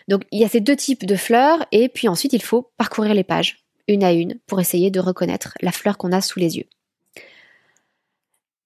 Donc 0.08 0.24
il 0.32 0.40
y 0.40 0.46
a 0.46 0.50
ces 0.50 0.62
deux 0.62 0.76
types 0.76 1.06
de 1.06 1.16
fleurs 1.16 1.66
et 1.72 1.90
puis 1.90 2.08
ensuite 2.08 2.34
il 2.34 2.42
faut 2.42 2.72
parcourir 2.78 3.14
les 3.14 3.24
pages 3.24 3.66
une 3.88 4.04
à 4.04 4.14
une 4.14 4.40
pour 4.48 4.60
essayer 4.60 4.92
de 4.92 5.00
reconnaître 5.00 5.54
la 5.62 5.72
fleur 5.72 5.98
qu'on 5.98 6.12
a 6.12 6.22
sous 6.22 6.40
les 6.40 6.58
yeux. 6.58 6.68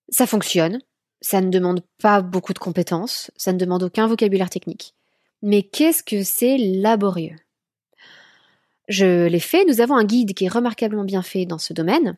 Ça 0.09 0.27
fonctionne, 0.27 0.81
ça 1.21 1.41
ne 1.41 1.49
demande 1.49 1.81
pas 2.01 2.21
beaucoup 2.21 2.53
de 2.53 2.59
compétences, 2.59 3.31
ça 3.35 3.53
ne 3.53 3.57
demande 3.57 3.83
aucun 3.83 4.07
vocabulaire 4.07 4.49
technique. 4.49 4.95
Mais 5.41 5.63
qu'est-ce 5.63 6.03
que 6.03 6.23
c'est 6.23 6.57
laborieux? 6.57 7.35
Je 8.87 9.27
l'ai 9.27 9.39
fait, 9.39 9.63
nous 9.65 9.81
avons 9.81 9.95
un 9.95 10.03
guide 10.03 10.33
qui 10.33 10.45
est 10.45 10.49
remarquablement 10.49 11.05
bien 11.05 11.21
fait 11.21 11.45
dans 11.45 11.57
ce 11.57 11.73
domaine. 11.73 12.17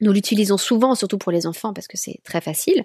Nous 0.00 0.12
l'utilisons 0.12 0.58
souvent, 0.58 0.94
surtout 0.94 1.18
pour 1.18 1.32
les 1.32 1.46
enfants, 1.46 1.72
parce 1.72 1.88
que 1.88 1.96
c'est 1.96 2.20
très 2.22 2.40
facile, 2.40 2.84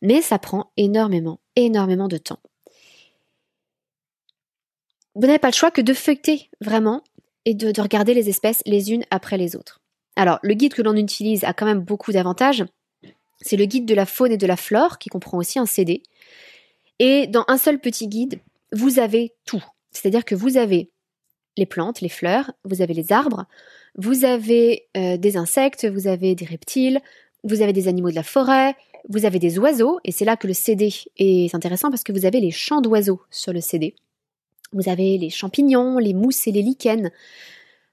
mais 0.00 0.22
ça 0.22 0.38
prend 0.38 0.70
énormément, 0.76 1.40
énormément 1.56 2.08
de 2.08 2.18
temps. 2.18 2.38
Vous 5.14 5.26
n'avez 5.26 5.38
pas 5.38 5.50
le 5.50 5.54
choix 5.54 5.70
que 5.70 5.80
de 5.80 5.92
feuilleter 5.92 6.50
vraiment 6.60 7.02
et 7.44 7.54
de, 7.54 7.80
regarder 7.80 8.14
les 8.14 8.28
espèces 8.28 8.62
les 8.64 8.92
unes 8.92 9.04
après 9.10 9.36
les 9.36 9.56
autres. 9.56 9.80
Alors, 10.16 10.38
le 10.42 10.54
guide 10.54 10.74
que 10.74 10.82
l'on 10.82 10.96
utilise 10.96 11.44
a 11.44 11.52
quand 11.52 11.66
même 11.66 11.80
beaucoup 11.80 12.12
d'avantages. 12.12 12.64
C'est 13.42 13.56
le 13.56 13.66
guide 13.66 13.84
de 13.84 13.94
la 13.94 14.06
faune 14.06 14.32
et 14.32 14.38
de 14.38 14.46
la 14.46 14.56
flore, 14.56 14.98
qui 14.98 15.08
comprend 15.08 15.38
aussi 15.38 15.58
un 15.58 15.66
CD. 15.66 16.02
Et 16.98 17.26
dans 17.26 17.44
un 17.48 17.58
seul 17.58 17.78
petit 17.78 18.08
guide, 18.08 18.40
vous 18.72 18.98
avez 18.98 19.34
tout. 19.44 19.62
C'est-à-dire 19.90 20.24
que 20.24 20.34
vous 20.34 20.56
avez 20.56 20.90
les 21.56 21.66
plantes, 21.66 22.00
les 22.00 22.08
fleurs, 22.08 22.52
vous 22.64 22.80
avez 22.80 22.94
les 22.94 23.12
arbres, 23.12 23.44
vous 23.96 24.24
avez 24.24 24.86
euh, 24.96 25.16
des 25.16 25.36
insectes, 25.36 25.84
vous 25.84 26.06
avez 26.06 26.34
des 26.34 26.46
reptiles, 26.46 27.00
vous 27.44 27.60
avez 27.60 27.72
des 27.72 27.88
animaux 27.88 28.10
de 28.10 28.14
la 28.14 28.22
forêt, 28.22 28.74
vous 29.08 29.26
avez 29.26 29.38
des 29.38 29.58
oiseaux, 29.58 29.98
et 30.04 30.12
c'est 30.12 30.24
là 30.24 30.36
que 30.36 30.46
le 30.46 30.54
CD 30.54 30.90
est 31.18 31.54
intéressant 31.54 31.90
parce 31.90 32.04
que 32.04 32.12
vous 32.12 32.24
avez 32.24 32.40
les 32.40 32.50
chants 32.50 32.80
d'oiseaux 32.80 33.20
sur 33.30 33.52
le 33.52 33.60
CD. 33.60 33.94
Vous 34.72 34.88
avez 34.88 35.18
les 35.18 35.28
champignons, 35.28 35.98
les 35.98 36.14
mousses 36.14 36.46
et 36.46 36.52
les 36.52 36.62
lichens. 36.62 37.10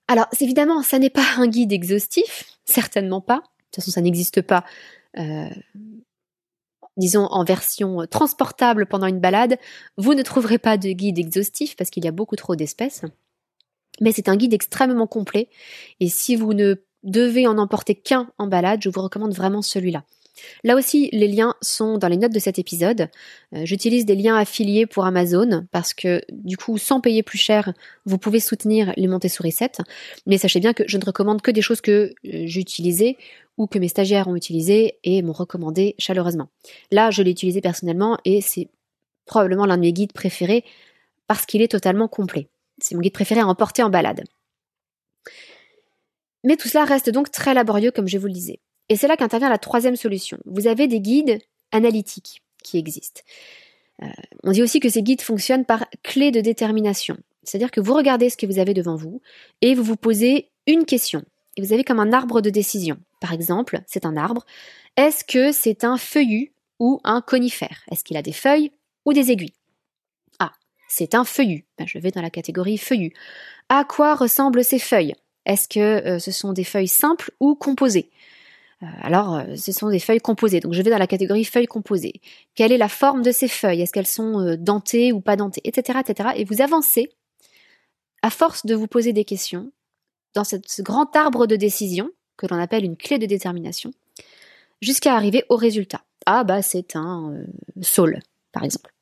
Alors, 0.08 0.28
évidemment, 0.40 0.82
ça 0.82 1.00
n'est 1.00 1.10
pas 1.10 1.26
un 1.38 1.48
guide 1.48 1.74
exhaustif, 1.74 2.46
certainement 2.64 3.22
pas. 3.22 3.38
De 3.38 3.42
toute 3.42 3.76
façon, 3.76 3.92
ça 3.92 4.02
n'existe 4.02 4.42
pas, 4.42 4.64
disons, 6.98 7.26
en 7.26 7.44
version 7.44 8.06
transportable 8.10 8.86
pendant 8.86 9.08
une 9.08 9.20
balade. 9.20 9.58
Vous 9.98 10.14
ne 10.14 10.22
trouverez 10.22 10.58
pas 10.58 10.78
de 10.78 10.90
guide 10.90 11.18
exhaustif 11.18 11.76
parce 11.76 11.90
qu'il 11.90 12.06
y 12.06 12.08
a 12.08 12.12
beaucoup 12.12 12.36
trop 12.36 12.56
d'espèces. 12.56 13.04
Mais 14.02 14.12
c'est 14.12 14.30
un 14.30 14.36
guide 14.36 14.54
extrêmement 14.54 15.08
complet. 15.08 15.50
Et 16.00 16.10
si 16.10 16.36
vous 16.36 16.54
ne 16.54 16.76
devez 17.04 17.48
en 17.48 17.58
emporter 17.58 17.96
qu'un 17.96 18.30
en 18.38 18.48
balade, 18.48 18.82
je 18.84 18.90
vous 18.90 19.02
recommande 19.02 19.34
vraiment 19.34 19.62
celui-là. 19.62 20.04
Là 20.64 20.76
aussi, 20.76 21.10
les 21.12 21.28
liens 21.28 21.54
sont 21.62 21.98
dans 21.98 22.08
les 22.08 22.16
notes 22.16 22.34
de 22.34 22.40
cet 22.40 22.60
épisode. 22.60 23.10
Euh, 23.54 23.66
j'utilise 23.66 24.06
des 24.06 24.16
liens 24.16 24.38
affiliés 24.38 24.86
pour 24.86 25.06
Amazon 25.06 25.68
parce 25.72 25.94
que 25.94 26.22
du 26.32 26.56
coup, 26.56 26.78
sans 26.78 27.02
payer 27.02 27.24
plus 27.24 27.38
cher, 27.38 27.74
vous 28.06 28.18
pouvez 28.18 28.40
soutenir 28.40 28.94
les 28.96 29.08
Montessori 29.08 29.52
7. 29.52 29.80
Mais 30.28 30.38
sachez 30.38 30.62
bien 30.62 30.74
que 30.74 30.84
je 30.88 30.98
ne 30.98 31.04
recommande 31.04 31.42
que 31.42 31.52
des 31.52 31.62
choses 31.62 31.82
que 31.82 31.92
euh, 31.92 32.44
j'ai 32.46 32.62
utilisées 32.62 33.18
ou 33.60 33.68
que 33.68 33.78
mes 33.78 33.90
stagiaires 33.90 34.28
ont 34.28 34.36
utilisées 34.36 34.98
et 35.04 35.22
m'ont 35.22 35.34
recommandé 35.34 35.94
chaleureusement. 36.00 36.48
Là, 36.92 37.12
je 37.12 37.22
l'ai 37.22 37.32
utilisé 37.32 37.62
personnellement 37.62 38.18
et 38.26 38.42
c'est 38.42 38.70
probablement 39.26 39.66
l'un 39.66 39.76
de 39.76 39.82
mes 39.82 39.94
guides 39.94 40.14
préférés 40.14 40.64
parce 41.28 41.46
qu'il 41.46 41.62
est 41.62 41.68
totalement 41.68 42.08
complet. 42.08 42.48
C'est 42.80 42.96
mon 42.96 43.02
guide 43.02 43.14
préféré 43.14 43.42
à 43.42 43.48
emporter 43.48 43.84
en 43.84 43.90
balade. 43.90 44.24
Mais 46.46 46.56
tout 46.56 46.70
cela 46.70 46.86
reste 46.86 47.10
donc 47.10 47.32
très 47.32 47.54
laborieux 47.54 47.92
comme 47.92 48.08
je 48.08 48.18
vous 48.18 48.28
le 48.28 48.34
disais. 48.34 48.60
Et 48.88 48.96
c'est 48.96 49.08
là 49.08 49.18
qu'intervient 49.18 49.50
la 49.50 49.58
troisième 49.58 49.98
solution. 49.98 50.40
Vous 50.46 50.68
avez 50.68 50.88
des 50.88 51.02
guides 51.02 51.40
analytiques 51.74 52.42
qui 52.64 52.78
existent. 52.78 53.22
Euh, 54.02 54.08
on 54.44 54.52
dit 54.52 54.64
aussi 54.64 54.80
que 54.80 54.90
ces 54.90 55.04
guides 55.04 55.22
fonctionnent 55.22 55.66
par 55.66 55.86
clé 56.02 56.32
de 56.32 56.40
détermination. 56.40 57.18
C'est-à-dire 57.44 57.72
que 57.72 57.82
vous 57.82 57.94
regardez 57.94 58.30
ce 58.30 58.38
que 58.38 58.46
vous 58.46 58.58
avez 58.58 58.74
devant 58.74 58.96
vous 58.96 59.22
et 59.62 59.76
vous 59.76 59.84
vous 59.84 59.98
posez 59.98 60.50
une 60.66 60.86
question. 60.86 61.26
Vous 61.60 61.74
avez 61.74 61.84
comme 61.84 62.00
un 62.00 62.14
arbre 62.14 62.42
de 62.42 62.50
décision. 62.50 62.98
Par 63.20 63.34
exemple, 63.34 63.82
c'est 63.88 64.06
un 64.06 64.18
arbre. 64.18 64.46
Est-ce 64.98 65.24
que 65.24 65.52
c'est 65.52 65.84
un 65.84 65.98
feuillu 65.98 66.54
ou 66.80 67.00
un 67.04 67.22
conifère? 67.22 67.84
Est-ce 67.92 68.04
qu'il 68.04 68.18
a 68.18 68.22
des 68.22 68.34
feuilles 68.34 68.72
ou 69.06 69.14
des 69.14 69.32
aiguilles? 69.32 69.54
Ah, 70.40 70.52
c'est 70.88 71.16
un 71.16 71.24
feuillu. 71.24 71.66
Ben, 71.78 71.88
je 71.88 72.00
vais 72.00 72.12
dans 72.12 72.22
la 72.22 72.30
catégorie 72.30 72.78
feuillu. 72.78 73.14
À 73.70 73.84
quoi 73.84 74.16
ressemblent 74.16 74.64
ces 74.64 74.80
feuilles? 74.80 75.16
Est-ce 75.46 75.68
que 75.68 75.80
euh, 75.80 76.20
ce 76.20 76.32
sont 76.32 76.54
des 76.54 76.64
feuilles 76.64 76.88
simples 76.88 77.32
ou 77.40 77.56
composées? 77.56 78.10
Euh, 78.84 78.88
alors, 79.02 79.36
euh, 79.36 79.56
ce 79.56 79.72
sont 79.72 79.90
des 79.90 80.00
feuilles 80.00 80.20
composées. 80.20 80.60
Donc, 80.60 80.74
je 80.74 80.82
vais 80.82 80.92
dans 80.92 80.98
la 80.98 81.08
catégorie 81.08 81.44
feuilles 81.44 81.68
composées. 81.68 82.22
Quelle 82.56 82.72
est 82.72 82.78
la 82.78 82.90
forme 82.90 83.22
de 83.22 83.32
ces 83.32 83.48
feuilles? 83.48 83.82
Est-ce 83.82 83.92
qu'elles 83.92 84.08
sont 84.08 84.56
dentées 84.60 85.12
ou 85.12 85.22
pas 85.22 85.36
dentées? 85.36 85.62
Etc. 85.64 86.00
etc. 86.00 86.30
Et 86.36 86.46
vous 86.46 86.62
avancez, 86.62 87.10
à 88.22 88.30
force 88.30 88.66
de 88.66 88.76
vous 88.76 88.88
poser 88.88 89.14
des 89.14 89.26
questions, 89.26 89.72
dans 90.34 90.44
ce 90.44 90.82
grand 90.82 91.16
arbre 91.16 91.48
de 91.48 91.56
décision, 91.56 92.10
que 92.38 92.48
l'on 92.48 92.60
appelle 92.60 92.86
une 92.86 92.98
clé 92.98 93.18
de 93.18 93.26
détermination, 93.26 93.92
jusqu'à 94.82 95.16
arriver 95.16 95.44
au 95.50 95.56
résultat. 95.56 96.02
Ah, 96.26 96.44
bah, 96.44 96.62
c'est 96.62 96.96
un 96.96 97.44
saule, 97.82 98.20
par 98.52 98.64
exemple. 98.64 98.94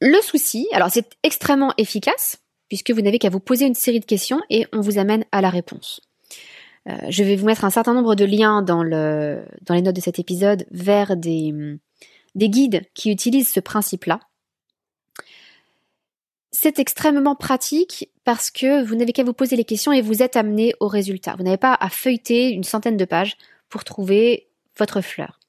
Le 0.00 0.20
souci, 0.20 0.66
alors 0.72 0.90
c'est 0.90 1.16
extrêmement 1.22 1.72
efficace, 1.78 2.38
puisque 2.68 2.90
vous 2.90 3.02
n'avez 3.02 3.18
qu'à 3.18 3.30
vous 3.30 3.40
poser 3.40 3.66
une 3.66 3.74
série 3.74 4.00
de 4.00 4.04
questions 4.04 4.40
et 4.50 4.66
on 4.72 4.80
vous 4.80 4.98
amène 4.98 5.24
à 5.30 5.40
la 5.40 5.50
réponse. 5.50 6.00
Euh, 6.88 6.96
je 7.08 7.22
vais 7.22 7.36
vous 7.36 7.46
mettre 7.46 7.64
un 7.64 7.70
certain 7.70 7.94
nombre 7.94 8.16
de 8.16 8.24
liens 8.24 8.62
dans, 8.62 8.82
le, 8.82 9.44
dans 9.62 9.74
les 9.74 9.82
notes 9.82 9.94
de 9.94 10.00
cet 10.00 10.18
épisode 10.18 10.66
vers 10.72 11.16
des, 11.16 11.78
des 12.34 12.48
guides 12.48 12.82
qui 12.94 13.12
utilisent 13.12 13.52
ce 13.52 13.60
principe-là. 13.60 14.18
C'est 16.52 16.78
extrêmement 16.78 17.34
pratique 17.34 18.10
parce 18.24 18.50
que 18.50 18.84
vous 18.84 18.94
n'avez 18.94 19.12
qu'à 19.12 19.24
vous 19.24 19.32
poser 19.32 19.56
les 19.56 19.64
questions 19.64 19.92
et 19.92 20.02
vous 20.02 20.22
êtes 20.22 20.36
amené 20.36 20.74
au 20.80 20.86
résultat. 20.86 21.34
Vous 21.36 21.44
n'avez 21.44 21.56
pas 21.56 21.76
à 21.80 21.88
feuilleter 21.88 22.50
une 22.50 22.64
centaine 22.64 22.96
de 22.96 23.04
pages 23.04 23.36
pour 23.68 23.84
trouver 23.84 24.48
votre 24.78 25.00
fleur. 25.00 25.40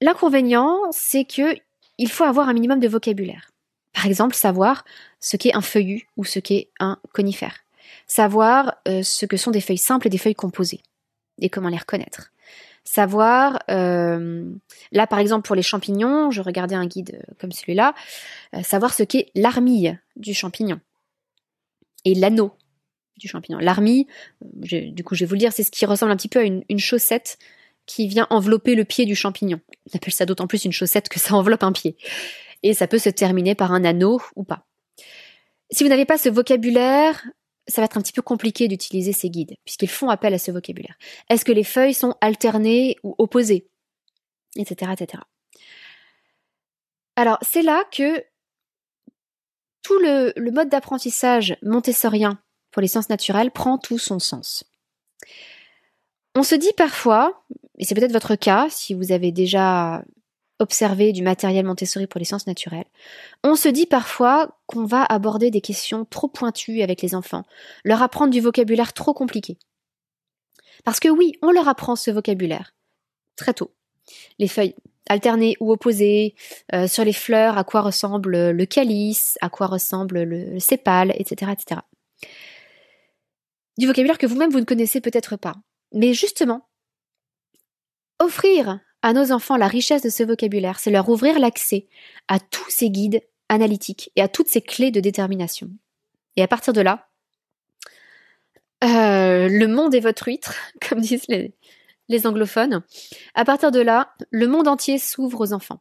L'inconvénient, 0.00 0.78
c'est 0.90 1.24
que 1.24 1.56
il 1.98 2.10
faut 2.10 2.24
avoir 2.24 2.48
un 2.48 2.52
minimum 2.52 2.80
de 2.80 2.88
vocabulaire. 2.88 3.50
Par 3.94 4.04
exemple, 4.04 4.34
savoir 4.34 4.84
ce 5.20 5.38
qu'est 5.38 5.54
un 5.54 5.62
feuillu 5.62 6.08
ou 6.16 6.24
ce 6.24 6.38
qu'est 6.38 6.68
un 6.78 6.98
conifère 7.14 7.66
savoir 8.06 8.76
euh, 8.88 9.02
ce 9.02 9.26
que 9.26 9.36
sont 9.36 9.50
des 9.50 9.60
feuilles 9.60 9.78
simples 9.78 10.06
et 10.06 10.10
des 10.10 10.18
feuilles 10.18 10.34
composées 10.34 10.82
et 11.40 11.50
comment 11.50 11.68
les 11.68 11.76
reconnaître. 11.76 12.32
Savoir, 12.88 13.58
euh, 13.68 14.48
là 14.92 15.06
par 15.08 15.18
exemple 15.18 15.46
pour 15.46 15.56
les 15.56 15.62
champignons, 15.62 16.30
je 16.30 16.40
regardais 16.40 16.76
un 16.76 16.86
guide 16.86 17.18
euh, 17.20 17.34
comme 17.40 17.50
celui-là, 17.50 17.94
savoir 18.62 18.94
ce 18.94 19.02
qu'est 19.02 19.26
l'armille 19.34 19.98
du 20.14 20.34
champignon 20.34 20.80
et 22.04 22.14
l'anneau 22.14 22.52
du 23.18 23.26
champignon. 23.28 23.58
L'armille, 23.58 24.06
du 24.40 25.02
coup 25.02 25.16
je 25.16 25.24
vais 25.24 25.26
vous 25.26 25.34
le 25.34 25.40
dire, 25.40 25.52
c'est 25.52 25.64
ce 25.64 25.70
qui 25.72 25.84
ressemble 25.84 26.12
un 26.12 26.16
petit 26.16 26.28
peu 26.28 26.38
à 26.38 26.44
une, 26.44 26.62
une 26.68 26.78
chaussette 26.78 27.38
qui 27.86 28.08
vient 28.08 28.26
envelopper 28.30 28.74
le 28.74 28.84
pied 28.84 29.04
du 29.04 29.14
champignon. 29.14 29.60
On 29.92 29.96
appelle 29.96 30.12
ça 30.12 30.26
d'autant 30.26 30.46
plus 30.46 30.64
une 30.64 30.72
chaussette 30.72 31.08
que 31.08 31.18
ça 31.18 31.34
enveloppe 31.34 31.62
un 31.62 31.72
pied. 31.72 31.96
Et 32.62 32.74
ça 32.74 32.86
peut 32.86 32.98
se 32.98 33.08
terminer 33.08 33.54
par 33.54 33.72
un 33.72 33.84
anneau 33.84 34.20
ou 34.34 34.44
pas. 34.44 34.66
Si 35.70 35.82
vous 35.82 35.88
n'avez 35.88 36.04
pas 36.04 36.18
ce 36.18 36.28
vocabulaire, 36.28 37.22
ça 37.68 37.80
va 37.80 37.86
être 37.86 37.96
un 37.96 38.02
petit 38.02 38.12
peu 38.12 38.22
compliqué 38.22 38.68
d'utiliser 38.68 39.12
ces 39.12 39.30
guides, 39.30 39.56
puisqu'ils 39.64 39.88
font 39.88 40.08
appel 40.08 40.34
à 40.34 40.38
ce 40.38 40.50
vocabulaire. 40.50 40.96
Est-ce 41.28 41.44
que 41.44 41.52
les 41.52 41.64
feuilles 41.64 41.94
sont 41.94 42.14
alternées 42.20 42.96
ou 43.02 43.14
opposées 43.18 43.68
Etc. 44.56 44.90
etc. 44.92 45.22
Alors, 47.16 47.38
c'est 47.42 47.62
là 47.62 47.84
que 47.90 48.24
tout 49.82 49.98
le, 49.98 50.32
le 50.36 50.50
mode 50.50 50.68
d'apprentissage 50.68 51.56
montessorien 51.62 52.40
pour 52.70 52.82
les 52.82 52.88
sciences 52.88 53.08
naturelles 53.08 53.50
prend 53.50 53.78
tout 53.78 53.98
son 53.98 54.18
sens. 54.18 54.64
On 56.34 56.42
se 56.42 56.54
dit 56.54 56.72
parfois, 56.76 57.42
et 57.78 57.84
c'est 57.84 57.94
peut-être 57.94 58.12
votre 58.12 58.34
cas 58.34 58.68
si 58.68 58.94
vous 58.94 59.12
avez 59.12 59.32
déjà 59.32 60.04
observer 60.58 61.12
du 61.12 61.22
matériel 61.22 61.66
Montessori 61.66 62.06
pour 62.06 62.18
les 62.18 62.24
sciences 62.24 62.46
naturelles, 62.46 62.86
on 63.44 63.56
se 63.56 63.68
dit 63.68 63.86
parfois 63.86 64.58
qu'on 64.66 64.84
va 64.84 65.04
aborder 65.04 65.50
des 65.50 65.60
questions 65.60 66.04
trop 66.04 66.28
pointues 66.28 66.82
avec 66.82 67.02
les 67.02 67.14
enfants, 67.14 67.44
leur 67.84 68.02
apprendre 68.02 68.32
du 68.32 68.40
vocabulaire 68.40 68.92
trop 68.92 69.14
compliqué. 69.14 69.58
Parce 70.84 71.00
que 71.00 71.08
oui, 71.08 71.32
on 71.42 71.50
leur 71.50 71.68
apprend 71.68 71.96
ce 71.96 72.10
vocabulaire 72.10 72.74
très 73.36 73.54
tôt. 73.54 73.72
Les 74.38 74.48
feuilles 74.48 74.74
alternées 75.08 75.56
ou 75.60 75.72
opposées, 75.72 76.34
euh, 76.74 76.88
sur 76.88 77.04
les 77.04 77.12
fleurs, 77.12 77.58
à 77.58 77.64
quoi 77.64 77.80
ressemble 77.80 78.50
le 78.50 78.66
calice, 78.66 79.38
à 79.40 79.48
quoi 79.48 79.66
ressemble 79.66 80.22
le 80.22 80.58
sépale, 80.58 81.12
etc., 81.16 81.52
etc. 81.52 81.80
Du 83.78 83.86
vocabulaire 83.86 84.18
que 84.18 84.26
vous-même 84.26 84.50
vous 84.50 84.60
ne 84.60 84.64
connaissez 84.64 85.00
peut-être 85.00 85.36
pas. 85.36 85.54
Mais 85.92 86.14
justement, 86.14 86.68
offrir 88.18 88.80
à 89.02 89.12
nos 89.12 89.32
enfants 89.32 89.56
la 89.56 89.68
richesse 89.68 90.02
de 90.02 90.10
ce 90.10 90.22
vocabulaire, 90.22 90.78
c'est 90.78 90.90
leur 90.90 91.08
ouvrir 91.08 91.38
l'accès 91.38 91.86
à 92.28 92.40
tous 92.40 92.70
ces 92.70 92.90
guides 92.90 93.22
analytiques 93.48 94.10
et 94.16 94.22
à 94.22 94.28
toutes 94.28 94.48
ces 94.48 94.62
clés 94.62 94.90
de 94.90 95.00
détermination. 95.00 95.70
Et 96.36 96.42
à 96.42 96.48
partir 96.48 96.72
de 96.72 96.80
là, 96.80 97.08
euh, 98.84 99.48
le 99.48 99.66
monde 99.66 99.94
est 99.94 100.00
votre 100.00 100.28
huître, 100.28 100.54
comme 100.88 101.00
disent 101.00 101.26
les, 101.28 102.26
anglophones. 102.26 102.82
À 103.34 103.44
partir 103.44 103.70
de 103.70 103.80
là, 103.80 104.14
le 104.30 104.46
monde 104.46 104.68
entier 104.68 104.98
s'ouvre 104.98 105.40
aux 105.40 105.52
enfants. 105.52 105.80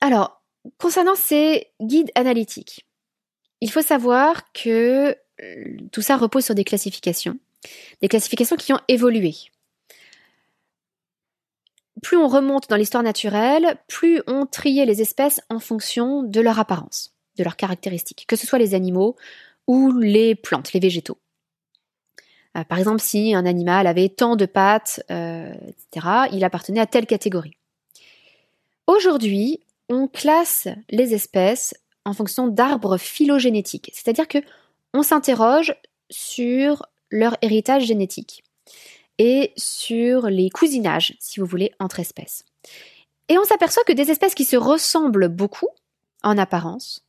Alors, 0.00 0.42
concernant 0.78 1.14
ces 1.14 1.68
guides 1.80 2.10
analytiques, 2.14 2.86
il 3.60 3.70
faut 3.70 3.82
savoir 3.82 4.52
que 4.52 5.16
euh, 5.40 5.76
tout 5.92 6.02
ça 6.02 6.16
repose 6.16 6.44
sur 6.44 6.56
des 6.56 6.64
classifications, 6.64 7.38
des 8.00 8.08
classifications 8.08 8.56
qui 8.56 8.72
ont 8.72 8.80
évolué. 8.88 9.34
Plus 12.02 12.16
on 12.16 12.28
remonte 12.28 12.68
dans 12.68 12.76
l'histoire 12.76 13.02
naturelle, 13.02 13.76
plus 13.86 14.22
on 14.26 14.44
triait 14.44 14.84
les 14.84 15.00
espèces 15.00 15.40
en 15.48 15.60
fonction 15.60 16.22
de 16.22 16.40
leur 16.40 16.58
apparence, 16.58 17.14
de 17.36 17.44
leurs 17.44 17.56
caractéristiques, 17.56 18.24
que 18.26 18.36
ce 18.36 18.46
soit 18.46 18.58
les 18.58 18.74
animaux 18.74 19.16
ou 19.68 19.92
les 19.92 20.34
plantes, 20.34 20.72
les 20.72 20.80
végétaux. 20.80 21.18
Euh, 22.56 22.64
par 22.64 22.78
exemple, 22.78 23.00
si 23.00 23.34
un 23.34 23.46
animal 23.46 23.86
avait 23.86 24.08
tant 24.08 24.36
de 24.36 24.46
pattes, 24.46 25.02
euh, 25.10 25.54
etc., 25.68 26.06
il 26.32 26.44
appartenait 26.44 26.80
à 26.80 26.86
telle 26.86 27.06
catégorie. 27.06 27.56
Aujourd'hui, 28.86 29.60
on 29.88 30.08
classe 30.08 30.68
les 30.90 31.14
espèces 31.14 31.74
en 32.04 32.12
fonction 32.14 32.48
d'arbres 32.48 32.98
phylogénétiques, 32.98 33.90
c'est-à-dire 33.94 34.26
que 34.26 34.38
on 34.92 35.02
s'interroge 35.02 35.74
sur 36.10 36.84
leur 37.10 37.36
héritage 37.42 37.84
génétique 37.84 38.42
et 39.18 39.52
sur 39.56 40.28
les 40.28 40.50
cousinages, 40.50 41.16
si 41.20 41.40
vous 41.40 41.46
voulez, 41.46 41.72
entre 41.78 42.00
espèces. 42.00 42.44
Et 43.28 43.38
on 43.38 43.44
s'aperçoit 43.44 43.84
que 43.84 43.92
des 43.92 44.10
espèces 44.10 44.34
qui 44.34 44.44
se 44.44 44.56
ressemblent 44.56 45.28
beaucoup, 45.28 45.68
en 46.22 46.38
apparence, 46.38 47.04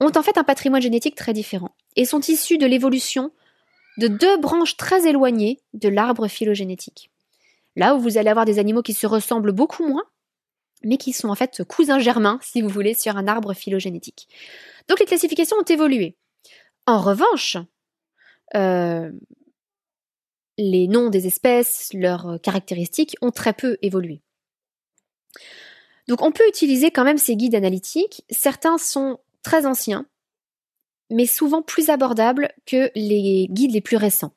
ont 0.00 0.12
en 0.14 0.22
fait 0.22 0.38
un 0.38 0.44
patrimoine 0.44 0.82
génétique 0.82 1.14
très 1.14 1.32
différent 1.32 1.74
et 1.96 2.04
sont 2.04 2.20
issues 2.20 2.58
de 2.58 2.66
l'évolution 2.66 3.32
de 3.98 4.08
deux 4.08 4.38
branches 4.38 4.76
très 4.76 5.06
éloignées 5.06 5.60
de 5.72 5.88
l'arbre 5.88 6.28
phylogénétique. 6.28 7.10
Là 7.76 7.94
où 7.94 8.00
vous 8.00 8.18
allez 8.18 8.30
avoir 8.30 8.44
des 8.44 8.58
animaux 8.58 8.82
qui 8.82 8.94
se 8.94 9.06
ressemblent 9.06 9.52
beaucoup 9.52 9.86
moins, 9.86 10.04
mais 10.82 10.96
qui 10.96 11.12
sont 11.12 11.28
en 11.28 11.34
fait 11.34 11.62
cousins 11.64 11.98
germains, 11.98 12.38
si 12.42 12.60
vous 12.60 12.68
voulez, 12.68 12.94
sur 12.94 13.16
un 13.16 13.26
arbre 13.26 13.54
phylogénétique. 13.54 14.28
Donc 14.88 15.00
les 15.00 15.06
classifications 15.06 15.56
ont 15.56 15.64
évolué. 15.64 16.16
En 16.86 17.00
revanche, 17.00 17.56
euh, 18.54 19.10
les 20.58 20.88
noms 20.88 21.10
des 21.10 21.26
espèces, 21.26 21.90
leurs 21.92 22.38
caractéristiques 22.42 23.16
ont 23.22 23.30
très 23.30 23.52
peu 23.52 23.76
évolué. 23.82 24.22
Donc 26.08 26.22
on 26.22 26.32
peut 26.32 26.46
utiliser 26.48 26.90
quand 26.90 27.04
même 27.04 27.18
ces 27.18 27.36
guides 27.36 27.54
analytiques. 27.54 28.24
Certains 28.30 28.78
sont 28.78 29.18
très 29.42 29.66
anciens, 29.66 30.06
mais 31.10 31.26
souvent 31.26 31.62
plus 31.62 31.90
abordables 31.90 32.50
que 32.66 32.90
les 32.94 33.46
guides 33.50 33.72
les 33.72 33.80
plus 33.80 33.96
récents. 33.96 34.34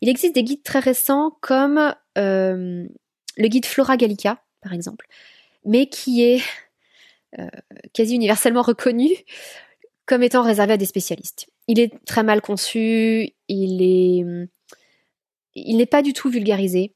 Il 0.00 0.08
existe 0.08 0.34
des 0.34 0.44
guides 0.44 0.62
très 0.62 0.80
récents 0.80 1.36
comme 1.40 1.94
euh, 2.18 2.86
le 3.36 3.48
guide 3.48 3.66
Flora 3.66 3.96
Gallica, 3.96 4.42
par 4.60 4.72
exemple, 4.72 5.06
mais 5.64 5.86
qui 5.86 6.22
est 6.22 6.42
euh, 7.38 7.48
quasi 7.92 8.14
universellement 8.14 8.62
reconnu 8.62 9.10
comme 10.06 10.22
étant 10.22 10.42
réservé 10.42 10.74
à 10.74 10.76
des 10.76 10.86
spécialistes. 10.86 11.48
Il 11.66 11.80
est 11.80 11.92
très 12.04 12.22
mal 12.22 12.42
conçu, 12.42 13.30
il 13.48 13.82
est, 13.82 14.48
il 15.54 15.76
n'est 15.76 15.86
pas 15.86 16.02
du 16.02 16.12
tout 16.12 16.30
vulgarisé, 16.30 16.94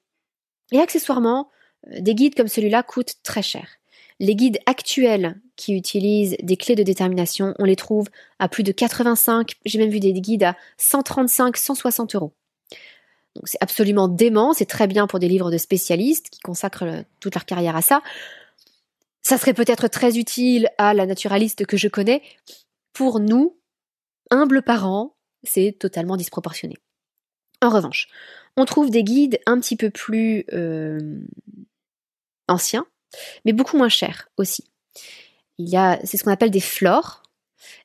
et 0.73 0.81
accessoirement, 0.81 1.51
euh, 1.89 2.01
des 2.01 2.15
guides 2.15 2.35
comme 2.35 2.49
celui-là 2.49 2.83
coûtent 2.83 3.15
très 3.23 3.43
cher. 3.43 3.69
Les 4.21 4.35
guides 4.35 4.59
actuels 4.67 5.41
qui 5.57 5.77
utilisent 5.77 6.37
des 6.43 6.57
clés 6.57 6.75
de 6.75 6.83
détermination, 6.83 7.55
on 7.59 7.65
les 7.65 7.77
trouve 7.77 8.09
à 8.39 8.49
plus 8.49 8.65
de 8.65 8.73
85, 8.73 9.53
j'ai 9.65 9.79
même 9.79 9.91
vu 9.91 10.01
des 10.01 10.13
guides 10.13 10.43
à 10.43 10.57
135, 10.77 11.57
160 11.57 12.15
euros. 12.17 12.33
Donc 13.37 13.47
c'est 13.47 13.59
absolument 13.61 14.09
dément, 14.09 14.53
c'est 14.53 14.67
très 14.67 14.89
bien 14.89 15.07
pour 15.07 15.21
des 15.21 15.29
livres 15.29 15.53
de 15.53 15.59
spécialistes 15.59 16.31
qui 16.31 16.41
consacrent 16.41 16.83
euh, 16.85 17.03
toute 17.21 17.35
leur 17.35 17.45
carrière 17.45 17.77
à 17.77 17.83
ça. 17.83 18.03
Ça 19.23 19.39
serait 19.39 19.55
peut-être 19.55 19.89
très 19.89 20.19
utile 20.19 20.69
à 20.79 20.95
la 20.95 21.07
naturaliste 21.07 21.67
que 21.67 21.77
je 21.77 21.89
connais. 21.89 22.23
Pour 22.93 23.21
nous, 23.21 23.59
humbles 24.31 24.63
parents, 24.63 25.17
c'est 25.45 25.77
totalement 25.79 26.17
disproportionné. 26.17 26.77
En 27.61 27.71
revanche, 27.71 28.09
on 28.59 28.65
trouve 28.65 28.91
des 28.91 29.05
guides 29.05 29.39
un 29.47 29.59
petit 29.61 29.77
peu 29.77 29.89
plus 29.89 30.45
euh, 30.53 31.21
anciens, 32.49 32.87
mais 33.45 33.53
beaucoup 33.53 33.77
moins 33.77 33.89
chers 33.89 34.29
aussi. 34.37 34.65
Il 35.59 35.69
y 35.69 35.77
a, 35.77 35.99
c'est 36.05 36.17
ce 36.17 36.25
qu'on 36.25 36.31
appelle 36.31 36.51
des 36.51 36.61
flores, 36.61 37.23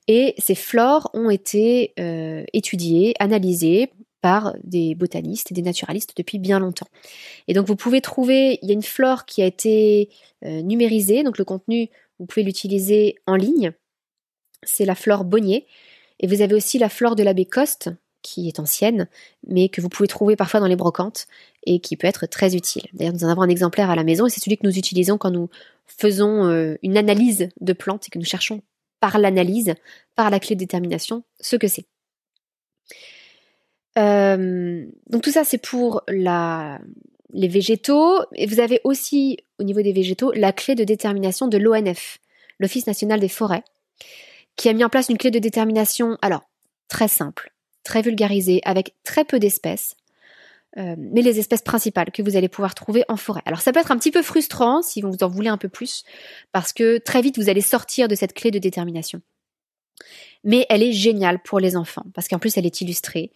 et 0.07 0.35
ces 0.37 0.55
flores 0.55 1.09
ont 1.13 1.29
été 1.29 1.93
euh, 1.99 2.43
étudiées, 2.53 3.13
analysées 3.19 3.91
par 4.21 4.55
des 4.63 4.95
botanistes 4.95 5.51
et 5.51 5.53
des 5.53 5.61
naturalistes 5.61 6.13
depuis 6.17 6.39
bien 6.39 6.59
longtemps. 6.59 6.87
Et 7.47 7.53
donc 7.53 7.67
vous 7.67 7.75
pouvez 7.75 8.01
trouver, 8.01 8.59
il 8.61 8.69
y 8.69 8.71
a 8.71 8.73
une 8.73 8.81
flore 8.81 9.25
qui 9.25 9.41
a 9.41 9.45
été 9.45 10.09
euh, 10.45 10.61
numérisée, 10.61 11.23
donc 11.23 11.37
le 11.37 11.45
contenu, 11.45 11.89
vous 12.19 12.25
pouvez 12.25 12.43
l'utiliser 12.43 13.15
en 13.27 13.35
ligne. 13.35 13.73
C'est 14.63 14.85
la 14.85 14.95
flore 14.95 15.25
Bonnier. 15.25 15.67
Et 16.19 16.27
vous 16.27 16.41
avez 16.41 16.55
aussi 16.55 16.79
la 16.79 16.87
flore 16.87 17.15
de 17.15 17.23
l'abbé 17.23 17.45
Coste, 17.45 17.89
qui 18.23 18.47
est 18.47 18.59
ancienne, 18.59 19.07
mais 19.47 19.69
que 19.69 19.81
vous 19.81 19.89
pouvez 19.89 20.07
trouver 20.07 20.35
parfois 20.35 20.59
dans 20.59 20.67
les 20.67 20.75
brocantes 20.75 21.27
et 21.65 21.79
qui 21.79 21.95
peut 21.95 22.07
être 22.07 22.25
très 22.25 22.55
utile. 22.55 22.87
D'ailleurs, 22.93 23.13
nous 23.13 23.25
en 23.25 23.29
avons 23.29 23.43
un 23.43 23.49
exemplaire 23.49 23.91
à 23.91 23.95
la 23.95 24.03
maison 24.03 24.25
et 24.25 24.31
c'est 24.31 24.39
celui 24.39 24.57
que 24.57 24.65
nous 24.65 24.77
utilisons 24.77 25.19
quand 25.19 25.29
nous 25.29 25.49
faisons 25.85 26.47
euh, 26.47 26.75
une 26.81 26.97
analyse 26.97 27.49
de 27.61 27.73
plantes 27.73 28.07
et 28.07 28.09
que 28.09 28.17
nous 28.17 28.25
cherchons 28.25 28.61
par 28.99 29.19
l'analyse, 29.19 29.75
par 30.15 30.29
la 30.29 30.39
clé 30.39 30.55
de 30.55 30.59
détermination, 30.59 31.23
ce 31.39 31.57
que 31.57 31.67
c'est. 31.67 31.85
Euh, 33.99 34.85
donc 35.09 35.21
tout 35.21 35.31
ça, 35.31 35.43
c'est 35.43 35.61
pour 35.61 36.03
les 36.07 37.47
végétaux. 37.47 38.19
Et 38.35 38.47
vous 38.47 38.59
avez 38.59 38.81
aussi, 38.83 39.37
au 39.59 39.63
niveau 39.63 39.81
des 39.81 39.93
végétaux, 39.93 40.31
la 40.31 40.53
clé 40.53 40.75
de 40.75 40.83
détermination 40.83 41.47
de 41.47 41.57
l'ONF, 41.57 42.19
l'Office 42.59 42.87
national 42.87 43.19
des 43.19 43.29
forêts, 43.29 43.63
qui 44.55 44.69
a 44.69 44.73
mis 44.73 44.83
en 44.83 44.89
place 44.89 45.09
une 45.09 45.17
clé 45.17 45.31
de 45.31 45.39
détermination, 45.39 46.17
alors, 46.21 46.49
très 46.87 47.07
simple, 47.07 47.52
très 47.83 48.01
vulgarisée, 48.01 48.61
avec 48.63 48.95
très 49.03 49.25
peu 49.25 49.39
d'espèces, 49.39 49.95
euh, 50.77 50.95
mais 50.97 51.21
les 51.21 51.39
espèces 51.39 51.61
principales 51.61 52.11
que 52.11 52.21
vous 52.21 52.35
allez 52.35 52.49
pouvoir 52.49 52.75
trouver 52.75 53.03
en 53.07 53.17
forêt. 53.17 53.41
Alors 53.45 53.61
ça 53.61 53.71
peut 53.71 53.79
être 53.79 53.91
un 53.91 53.97
petit 53.97 54.11
peu 54.11 54.21
frustrant 54.21 54.81
si 54.81 55.01
vous 55.01 55.15
en 55.21 55.27
voulez 55.27 55.49
un 55.49 55.57
peu 55.57 55.69
plus, 55.69 56.03
parce 56.51 56.73
que 56.73 56.97
très 56.97 57.21
vite 57.21 57.37
vous 57.37 57.49
allez 57.49 57.61
sortir 57.61 58.07
de 58.07 58.15
cette 58.15 58.33
clé 58.33 58.51
de 58.51 58.59
détermination 58.59 59.21
mais 60.43 60.65
elle 60.69 60.83
est 60.83 60.91
géniale 60.91 61.41
pour 61.41 61.59
les 61.59 61.75
enfants 61.75 62.05
parce 62.13 62.27
qu'en 62.27 62.39
plus 62.39 62.57
elle 62.57 62.65
est 62.65 62.81
illustrée 62.81 63.31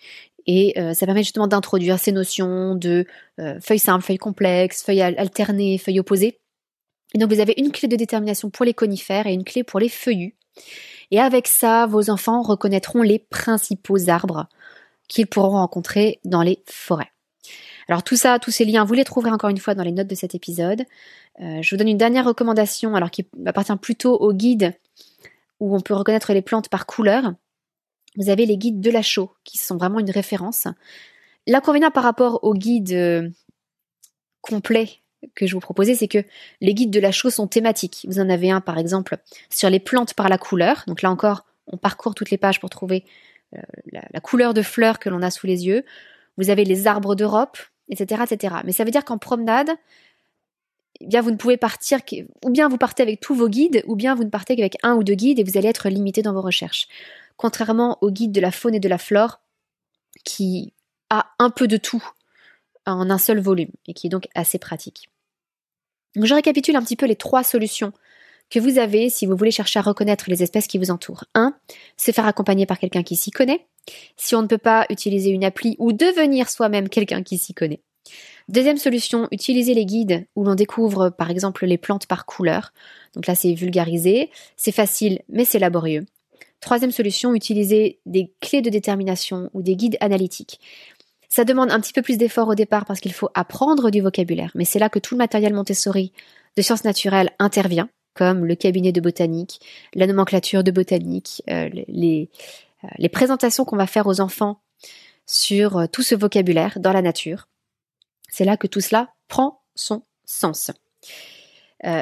et 0.45 0.79
euh, 0.79 0.93
ça 0.93 1.05
permet 1.05 1.23
justement 1.23 1.47
d'introduire 1.47 1.99
ces 1.99 2.11
notions 2.11 2.75
de 2.75 3.05
euh, 3.39 3.59
feuilles 3.61 3.79
simples, 3.79 4.05
feuilles 4.05 4.17
complexes, 4.17 4.83
feuilles 4.83 5.01
alternées, 5.01 5.77
feuilles 5.77 5.99
opposées. 5.99 6.39
Et 7.13 7.19
donc 7.19 7.31
vous 7.31 7.39
avez 7.39 7.53
une 7.57 7.71
clé 7.71 7.87
de 7.87 7.95
détermination 7.95 8.49
pour 8.49 8.65
les 8.65 8.73
conifères 8.73 9.27
et 9.27 9.33
une 9.33 9.43
clé 9.43 9.63
pour 9.63 9.79
les 9.79 9.89
feuillus. 9.89 10.35
Et 11.11 11.19
avec 11.19 11.47
ça, 11.47 11.85
vos 11.85 12.09
enfants 12.09 12.41
reconnaîtront 12.41 13.01
les 13.01 13.19
principaux 13.19 14.09
arbres 14.09 14.47
qu'ils 15.07 15.27
pourront 15.27 15.51
rencontrer 15.51 16.19
dans 16.25 16.41
les 16.41 16.63
forêts. 16.65 17.11
Alors 17.87 18.03
tout 18.03 18.17
ça, 18.17 18.39
tous 18.39 18.51
ces 18.51 18.65
liens, 18.65 18.83
vous 18.83 18.93
les 18.93 19.05
trouverez 19.05 19.31
encore 19.31 19.49
une 19.49 19.59
fois 19.59 19.73
dans 19.73 19.83
les 19.83 19.93
notes 19.93 20.07
de 20.07 20.15
cet 20.15 20.35
épisode. 20.35 20.83
Euh, 21.39 21.61
je 21.61 21.69
vous 21.73 21.77
donne 21.77 21.87
une 21.87 21.97
dernière 21.97 22.25
recommandation, 22.25 22.95
alors 22.95 23.11
qui 23.11 23.25
appartient 23.45 23.75
plutôt 23.77 24.17
au 24.17 24.33
guide 24.33 24.73
où 25.59 25.75
on 25.75 25.79
peut 25.79 25.93
reconnaître 25.93 26.33
les 26.33 26.41
plantes 26.41 26.69
par 26.69 26.85
couleur. 26.85 27.33
Vous 28.17 28.29
avez 28.29 28.45
les 28.45 28.57
guides 28.57 28.81
de 28.81 28.91
la 28.91 29.01
chaux, 29.01 29.31
qui 29.43 29.57
sont 29.57 29.77
vraiment 29.77 29.99
une 29.99 30.11
référence. 30.11 30.67
L'inconvénient 31.45 31.91
par 31.91 32.03
rapport 32.03 32.43
aux 32.43 32.53
guides 32.53 32.93
euh, 32.93 33.29
complets 34.41 35.01
que 35.35 35.47
je 35.47 35.53
vous 35.53 35.59
proposais, 35.59 35.95
c'est 35.95 36.07
que 36.07 36.23
les 36.61 36.73
guides 36.73 36.91
de 36.91 36.99
la 36.99 37.11
chaux 37.11 37.29
sont 37.29 37.47
thématiques. 37.47 38.05
Vous 38.07 38.19
en 38.19 38.29
avez 38.29 38.51
un, 38.51 38.61
par 38.61 38.77
exemple, 38.77 39.17
sur 39.49 39.69
les 39.69 39.79
plantes 39.79 40.13
par 40.13 40.29
la 40.29 40.37
couleur. 40.37 40.83
Donc 40.87 41.01
là 41.01 41.11
encore, 41.11 41.45
on 41.67 41.77
parcourt 41.77 42.15
toutes 42.15 42.31
les 42.31 42.37
pages 42.37 42.59
pour 42.59 42.69
trouver 42.69 43.03
euh, 43.55 43.61
la, 43.91 44.19
couleur 44.19 44.53
de 44.53 44.61
fleurs 44.61 44.99
que 44.99 45.09
l'on 45.09 45.21
a 45.21 45.31
sous 45.31 45.47
les 45.47 45.65
yeux. 45.65 45.83
Vous 46.37 46.49
avez 46.49 46.65
les 46.65 46.87
arbres 46.87 47.15
d'Europe, 47.15 47.57
etc., 47.89 48.23
etc. 48.29 48.55
Mais 48.63 48.71
ça 48.71 48.83
veut 48.83 48.91
dire 48.91 49.05
qu'en 49.05 49.17
promenade, 49.17 49.69
eh 50.99 51.07
bien 51.07 51.21
vous 51.21 51.31
ne 51.31 51.37
pouvez 51.37 51.57
partir, 51.57 51.99
ou 52.43 52.49
bien 52.49 52.69
vous 52.69 52.77
partez 52.77 53.03
avec 53.03 53.19
tous 53.19 53.35
vos 53.35 53.49
guides, 53.49 53.83
ou 53.87 53.95
bien 53.95 54.15
vous 54.15 54.23
ne 54.23 54.29
partez 54.29 54.55
qu'avec 54.55 54.77
un 54.83 54.95
ou 54.95 55.03
deux 55.03 55.15
guides 55.15 55.39
et 55.39 55.43
vous 55.43 55.57
allez 55.57 55.67
être 55.67 55.89
limité 55.89 56.21
dans 56.21 56.33
vos 56.33 56.41
recherches. 56.41 56.87
Contrairement 57.37 57.97
au 58.01 58.11
guide 58.11 58.31
de 58.31 58.41
la 58.41 58.51
faune 58.51 58.75
et 58.75 58.79
de 58.79 58.89
la 58.89 58.97
flore, 58.97 59.39
qui 60.23 60.73
a 61.09 61.27
un 61.39 61.49
peu 61.49 61.67
de 61.67 61.77
tout 61.77 62.03
en 62.93 63.09
un 63.09 63.17
seul 63.17 63.39
volume 63.39 63.71
et 63.87 63.93
qui 63.93 64.07
est 64.07 64.09
donc 64.09 64.27
assez 64.35 64.59
pratique. 64.59 65.09
Je 66.15 66.33
récapitule 66.33 66.75
un 66.75 66.81
petit 66.81 66.95
peu 66.95 67.05
les 67.05 67.15
trois 67.15 67.43
solutions 67.43 67.93
que 68.49 68.59
vous 68.59 68.77
avez 68.77 69.09
si 69.09 69.25
vous 69.25 69.35
voulez 69.35 69.51
chercher 69.51 69.79
à 69.79 69.81
reconnaître 69.81 70.25
les 70.29 70.41
espèces 70.41 70.67
qui 70.67 70.77
vous 70.77 70.91
entourent. 70.91 71.25
1. 71.35 71.53
Se 71.97 72.11
faire 72.11 72.25
accompagner 72.25 72.65
par 72.65 72.79
quelqu'un 72.79 73.03
qui 73.03 73.15
s'y 73.15 73.31
connaît. 73.31 73.65
Si 74.15 74.35
on 74.35 74.41
ne 74.41 74.47
peut 74.47 74.57
pas 74.57 74.85
utiliser 74.89 75.29
une 75.29 75.43
appli 75.43 75.75
ou 75.79 75.93
devenir 75.93 76.49
soi-même 76.49 76.89
quelqu'un 76.89 77.23
qui 77.23 77.37
s'y 77.37 77.53
connaît. 77.53 77.81
Deuxième 78.47 78.77
solution, 78.77 79.27
utiliser 79.31 79.73
les 79.73 79.85
guides 79.85 80.25
où 80.35 80.45
l'on 80.45 80.55
découvre 80.55 81.09
par 81.09 81.29
exemple 81.29 81.65
les 81.65 81.77
plantes 81.77 82.07
par 82.07 82.25
couleur. 82.25 82.71
Donc 83.13 83.27
là 83.27 83.35
c'est 83.35 83.53
vulgarisé, 83.53 84.29
c'est 84.55 84.71
facile 84.71 85.21
mais 85.27 85.43
c'est 85.43 85.59
laborieux. 85.59 86.05
Troisième 86.61 86.91
solution, 86.91 87.35
utiliser 87.35 87.99
des 88.05 88.31
clés 88.41 88.61
de 88.61 88.69
détermination 88.69 89.49
ou 89.53 89.61
des 89.61 89.75
guides 89.75 89.97
analytiques. 89.99 90.59
Ça 91.29 91.43
demande 91.43 91.71
un 91.71 91.79
petit 91.79 91.93
peu 91.93 92.01
plus 92.01 92.17
d'effort 92.17 92.47
au 92.47 92.55
départ 92.55 92.85
parce 92.85 92.99
qu'il 92.99 93.13
faut 93.13 93.29
apprendre 93.33 93.89
du 93.89 94.01
vocabulaire, 94.01 94.51
mais 94.55 94.65
c'est 94.65 94.79
là 94.79 94.89
que 94.89 94.99
tout 94.99 95.13
le 95.13 95.19
matériel 95.19 95.53
Montessori 95.53 96.13
de 96.55 96.61
sciences 96.61 96.85
naturelles 96.85 97.31
intervient, 97.37 97.89
comme 98.15 98.45
le 98.45 98.55
cabinet 98.55 98.91
de 98.91 99.01
botanique, 99.01 99.61
la 99.93 100.07
nomenclature 100.07 100.63
de 100.63 100.71
botanique, 100.71 101.43
euh, 101.49 101.69
les, 101.87 102.29
euh, 102.83 102.87
les 102.97 103.09
présentations 103.09 103.65
qu'on 103.65 103.75
va 103.75 103.87
faire 103.87 104.07
aux 104.07 104.21
enfants 104.21 104.61
sur 105.25 105.77
euh, 105.77 105.85
tout 105.87 106.01
ce 106.01 106.15
vocabulaire 106.15 106.79
dans 106.79 106.93
la 106.93 107.01
nature. 107.01 107.47
C'est 108.29 108.45
là 108.45 108.57
que 108.57 108.67
tout 108.67 108.81
cela 108.81 109.13
prend 109.27 109.61
son 109.75 110.03
sens. 110.25 110.71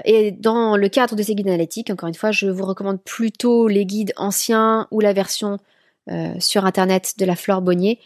Et 0.05 0.31
dans 0.31 0.77
le 0.77 0.87
cadre 0.87 1.17
de 1.17 1.21
ces 1.21 1.35
guides 1.35 1.49
analytiques, 1.49 1.89
encore 1.89 2.07
une 2.07 2.15
fois, 2.15 2.31
je 2.31 2.47
vous 2.47 2.63
recommande 2.63 3.03
plutôt 3.03 3.67
les 3.67 3.85
guides 3.85 4.13
anciens 4.15 4.87
ou 4.89 5.01
la 5.01 5.11
version 5.11 5.59
sur 6.39 6.65
Internet 6.65 7.15
de 7.19 7.25
la 7.25 7.35
Flore 7.35 7.61
Bonnier, 7.61 7.99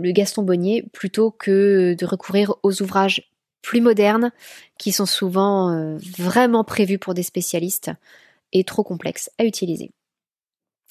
le 0.00 0.12
Gaston 0.12 0.42
Bonnier, 0.42 0.84
plutôt 0.92 1.30
que 1.30 1.94
de 1.98 2.06
recourir 2.06 2.54
aux 2.62 2.82
ouvrages 2.82 3.30
plus 3.62 3.80
modernes 3.80 4.30
qui 4.78 4.92
sont 4.92 5.06
souvent 5.06 5.98
vraiment 6.18 6.64
prévus 6.64 6.98
pour 6.98 7.14
des 7.14 7.22
spécialistes 7.22 7.90
et 8.52 8.64
trop 8.64 8.84
complexes 8.84 9.30
à 9.38 9.44
utiliser. 9.44 9.90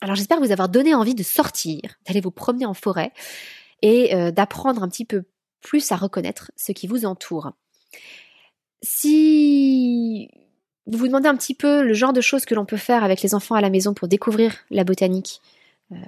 Alors 0.03 0.15
j'espère 0.15 0.39
vous 0.41 0.51
avoir 0.51 0.67
donné 0.67 0.93
envie 0.93 1.15
de 1.15 1.23
sortir, 1.23 1.79
d'aller 2.05 2.19
vous 2.19 2.29
promener 2.29 2.65
en 2.65 2.73
forêt 2.73 3.13
et 3.81 4.13
euh, 4.13 4.31
d'apprendre 4.31 4.83
un 4.83 4.89
petit 4.89 5.05
peu 5.05 5.23
plus 5.61 5.93
à 5.93 5.95
reconnaître 5.95 6.51
ce 6.57 6.73
qui 6.73 6.87
vous 6.87 7.05
entoure. 7.05 7.53
Si 8.81 10.27
vous 10.87 10.97
vous 10.97 11.07
demandez 11.07 11.29
un 11.29 11.37
petit 11.37 11.53
peu 11.53 11.83
le 11.83 11.93
genre 11.93 12.11
de 12.11 12.19
choses 12.19 12.43
que 12.43 12.53
l'on 12.53 12.65
peut 12.65 12.75
faire 12.75 13.05
avec 13.05 13.21
les 13.21 13.33
enfants 13.33 13.55
à 13.55 13.61
la 13.61 13.69
maison 13.69 13.93
pour 13.93 14.09
découvrir 14.09 14.57
la 14.71 14.83
botanique 14.83 15.39
euh, 15.45 15.62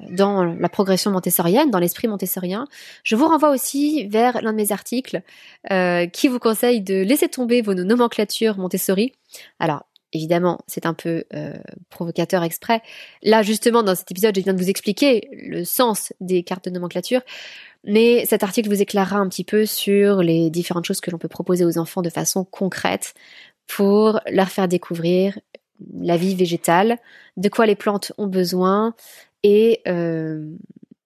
dans 0.10 0.44
la 0.44 0.70
progression 0.70 1.12
montessorienne, 1.12 1.72
dans 1.72 1.80
l'esprit 1.80 2.08
montessorien, 2.08 2.68
je 3.04 3.16
vous 3.16 3.28
renvoie 3.28 3.50
aussi 3.50 4.08
vers 4.08 4.42
l'un 4.42 4.52
de 4.52 4.58
mes 4.58 4.72
articles 4.72 5.22
euh, 5.72 6.08
qui 6.08 6.28
vous 6.28 6.40
conseille 6.40 6.82
de 6.82 6.96
laisser 6.96 7.28
tomber 7.28 7.62
vos 7.62 7.74
nomenclatures 7.74 8.58
Montessori. 8.58 9.14
Alors, 9.60 9.86
évidemment, 10.14 10.60
c'est 10.68 10.86
un 10.86 10.94
peu 10.94 11.26
euh, 11.34 11.54
provocateur 11.90 12.44
exprès. 12.44 12.82
Là, 13.24 13.44
justement, 13.44 13.84
dans 13.84 13.96
cet 13.96 14.10
épisode, 14.12 14.36
je 14.36 14.42
viens 14.42 14.54
de 14.54 14.62
vous 14.62 14.70
expliquer 14.70 15.30
le 15.32 15.64
sens 15.64 16.14
des 16.20 16.44
cartes 16.44 16.66
de 16.66 16.70
nomenclature, 16.72 17.22
mais 17.84 18.26
cet 18.26 18.44
article 18.44 18.70
vous 18.70 18.82
éclairera 18.82 19.18
un 19.18 19.28
petit 19.30 19.44
peu 19.44 19.66
sur 19.66 20.24
les 20.24 20.50
différentes 20.50 20.86
choses 20.86 21.02
que 21.02 21.12
l'on 21.12 21.18
peut 21.18 21.28
proposer 21.28 21.66
aux 21.66 21.78
enfants 21.78 22.02
de 22.02 22.10
façon 22.10 22.44
concrète 22.44 23.14
pour 23.68 24.20
leur 24.28 24.50
faire 24.50 24.68
découvrir 24.68 25.38
la 26.00 26.18
vie 26.18 26.36
végétale, 26.36 26.98
de 27.38 27.50
quoi 27.50 27.66
les 27.66 27.76
plantes 27.76 28.14
ont 28.18 28.28
besoin 28.28 28.96
et, 29.44 29.82
euh, 29.88 30.50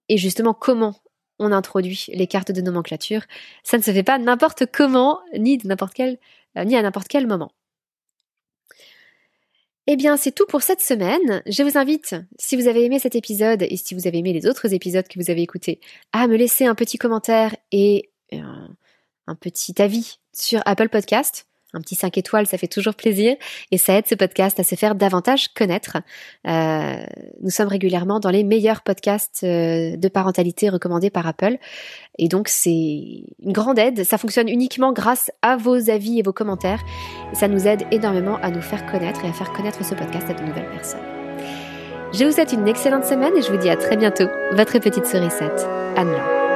et 0.08 0.18
justement 0.18 0.54
comment 0.54 0.96
on 1.39 1.52
introduit 1.52 2.06
les 2.10 2.28
cartes 2.28 2.52
de 2.52 2.62
nomenclature. 2.62 3.22
Ça 3.63 3.78
ne 3.78 3.84
se 3.84 3.92
fait 3.92 4.04
pas 4.04 4.18
n'importe 4.18 4.65
comment, 4.72 5.20
ni 5.38 5.58
n'importe 5.63 5.94
quel, 5.94 6.18
euh, 6.58 6.65
ni 6.65 6.76
à 6.76 6.82
n'importe 6.82 7.08
quel 7.08 7.28
moment. 7.28 7.52
Eh 9.88 9.96
bien, 9.96 10.18
c'est 10.18 10.34
tout 10.34 10.46
pour 10.46 10.62
cette 10.62 10.82
semaine. 10.82 11.42
Je 11.48 11.63
vous 11.63 11.78
invite, 11.78 12.15
si 12.38 12.56
vous 12.56 12.68
avez 12.68 12.86
aimé 12.86 13.00
cet 13.00 13.15
épisode 13.15 13.63
et 13.63 13.76
si 13.76 13.96
vous 13.96 14.06
avez 14.06 14.20
aimé 14.20 14.34
les 14.34 14.46
autres 14.46 14.72
épisodes 14.74 15.08
que 15.08 15.20
vous 15.20 15.32
avez 15.32 15.42
écoutés, 15.42 15.80
à 16.12 16.28
me 16.28 16.36
laisser 16.36 16.65
un 16.65 16.76
petit 16.76 17.00
commentaire 17.00 17.56
et 17.72 18.12
un, 18.32 18.70
un 19.26 19.36
petit 19.36 19.82
avis 19.82 20.20
sur 20.32 20.62
Apple 20.65 20.89
Podcast. 20.89 21.49
Un 21.74 21.82
petit 21.82 21.96
5 21.96 22.18
étoiles, 22.18 22.48
ça 22.48 22.58
fait 22.58 22.68
toujours 22.68 22.96
plaisir 22.96 23.36
et 23.72 23.78
ça 23.78 23.94
aide 23.94 24.08
ce 24.08 24.16
podcast 24.16 24.60
à 24.60 24.64
se 24.64 24.76
faire 24.76 24.96
davantage 24.96 25.50
connaître. 25.50 25.98
Euh, 26.48 26.96
nous 27.42 27.52
sommes 27.52 27.68
régulièrement 27.68 28.20
dans 28.20 28.32
les 28.32 28.44
meilleurs 28.44 28.82
podcasts 28.82 29.42
euh, 29.44 29.96
de 29.96 30.08
parentalité 30.08 30.70
recommandés 30.70 31.12
par 31.12 31.28
Apple 31.28 31.58
et 32.18 32.28
donc 32.28 32.48
c'est 32.48 32.72
une 32.72 33.54
grande 33.54 33.78
aide. 33.78 34.04
Ça 34.04 34.18
fonctionne 34.18 34.50
uniquement 34.50 34.94
grâce 34.94 35.32
à 35.42 35.58
vos 35.58 35.90
avis 35.90 36.20
et 36.20 36.24
vos 36.24 36.34
commentaires. 36.34 36.82
ça 37.34 37.48
nous 37.48 37.68
aide 37.68 37.84
énormément 37.92 38.38
à 38.42 38.50
nous 38.50 38.62
faire 38.62 38.86
connaître 38.88 39.24
et 39.24 39.28
à 39.28 39.34
faire 39.34 39.54
connaître 39.54 39.86
ce 39.86 39.94
podcast 39.94 40.28
à 40.30 40.34
de 40.34 40.44
nouvelles 40.44 40.70
personnes. 40.72 41.00
Je 42.12 42.26
vous 42.26 42.32
souhaite 42.32 42.54
une 42.54 42.68
excellente 42.68 43.06
semaine 43.06 43.38
et 43.38 43.44
je 43.44 43.52
vous 43.52 43.58
dis 43.58 43.70
à 43.70 43.78
très 43.78 43.96
bientôt. 43.96 44.28
Votre 44.54 44.80
petite 44.80 45.06
sourisette, 45.06 45.68
Anne-Laure. 45.96 46.49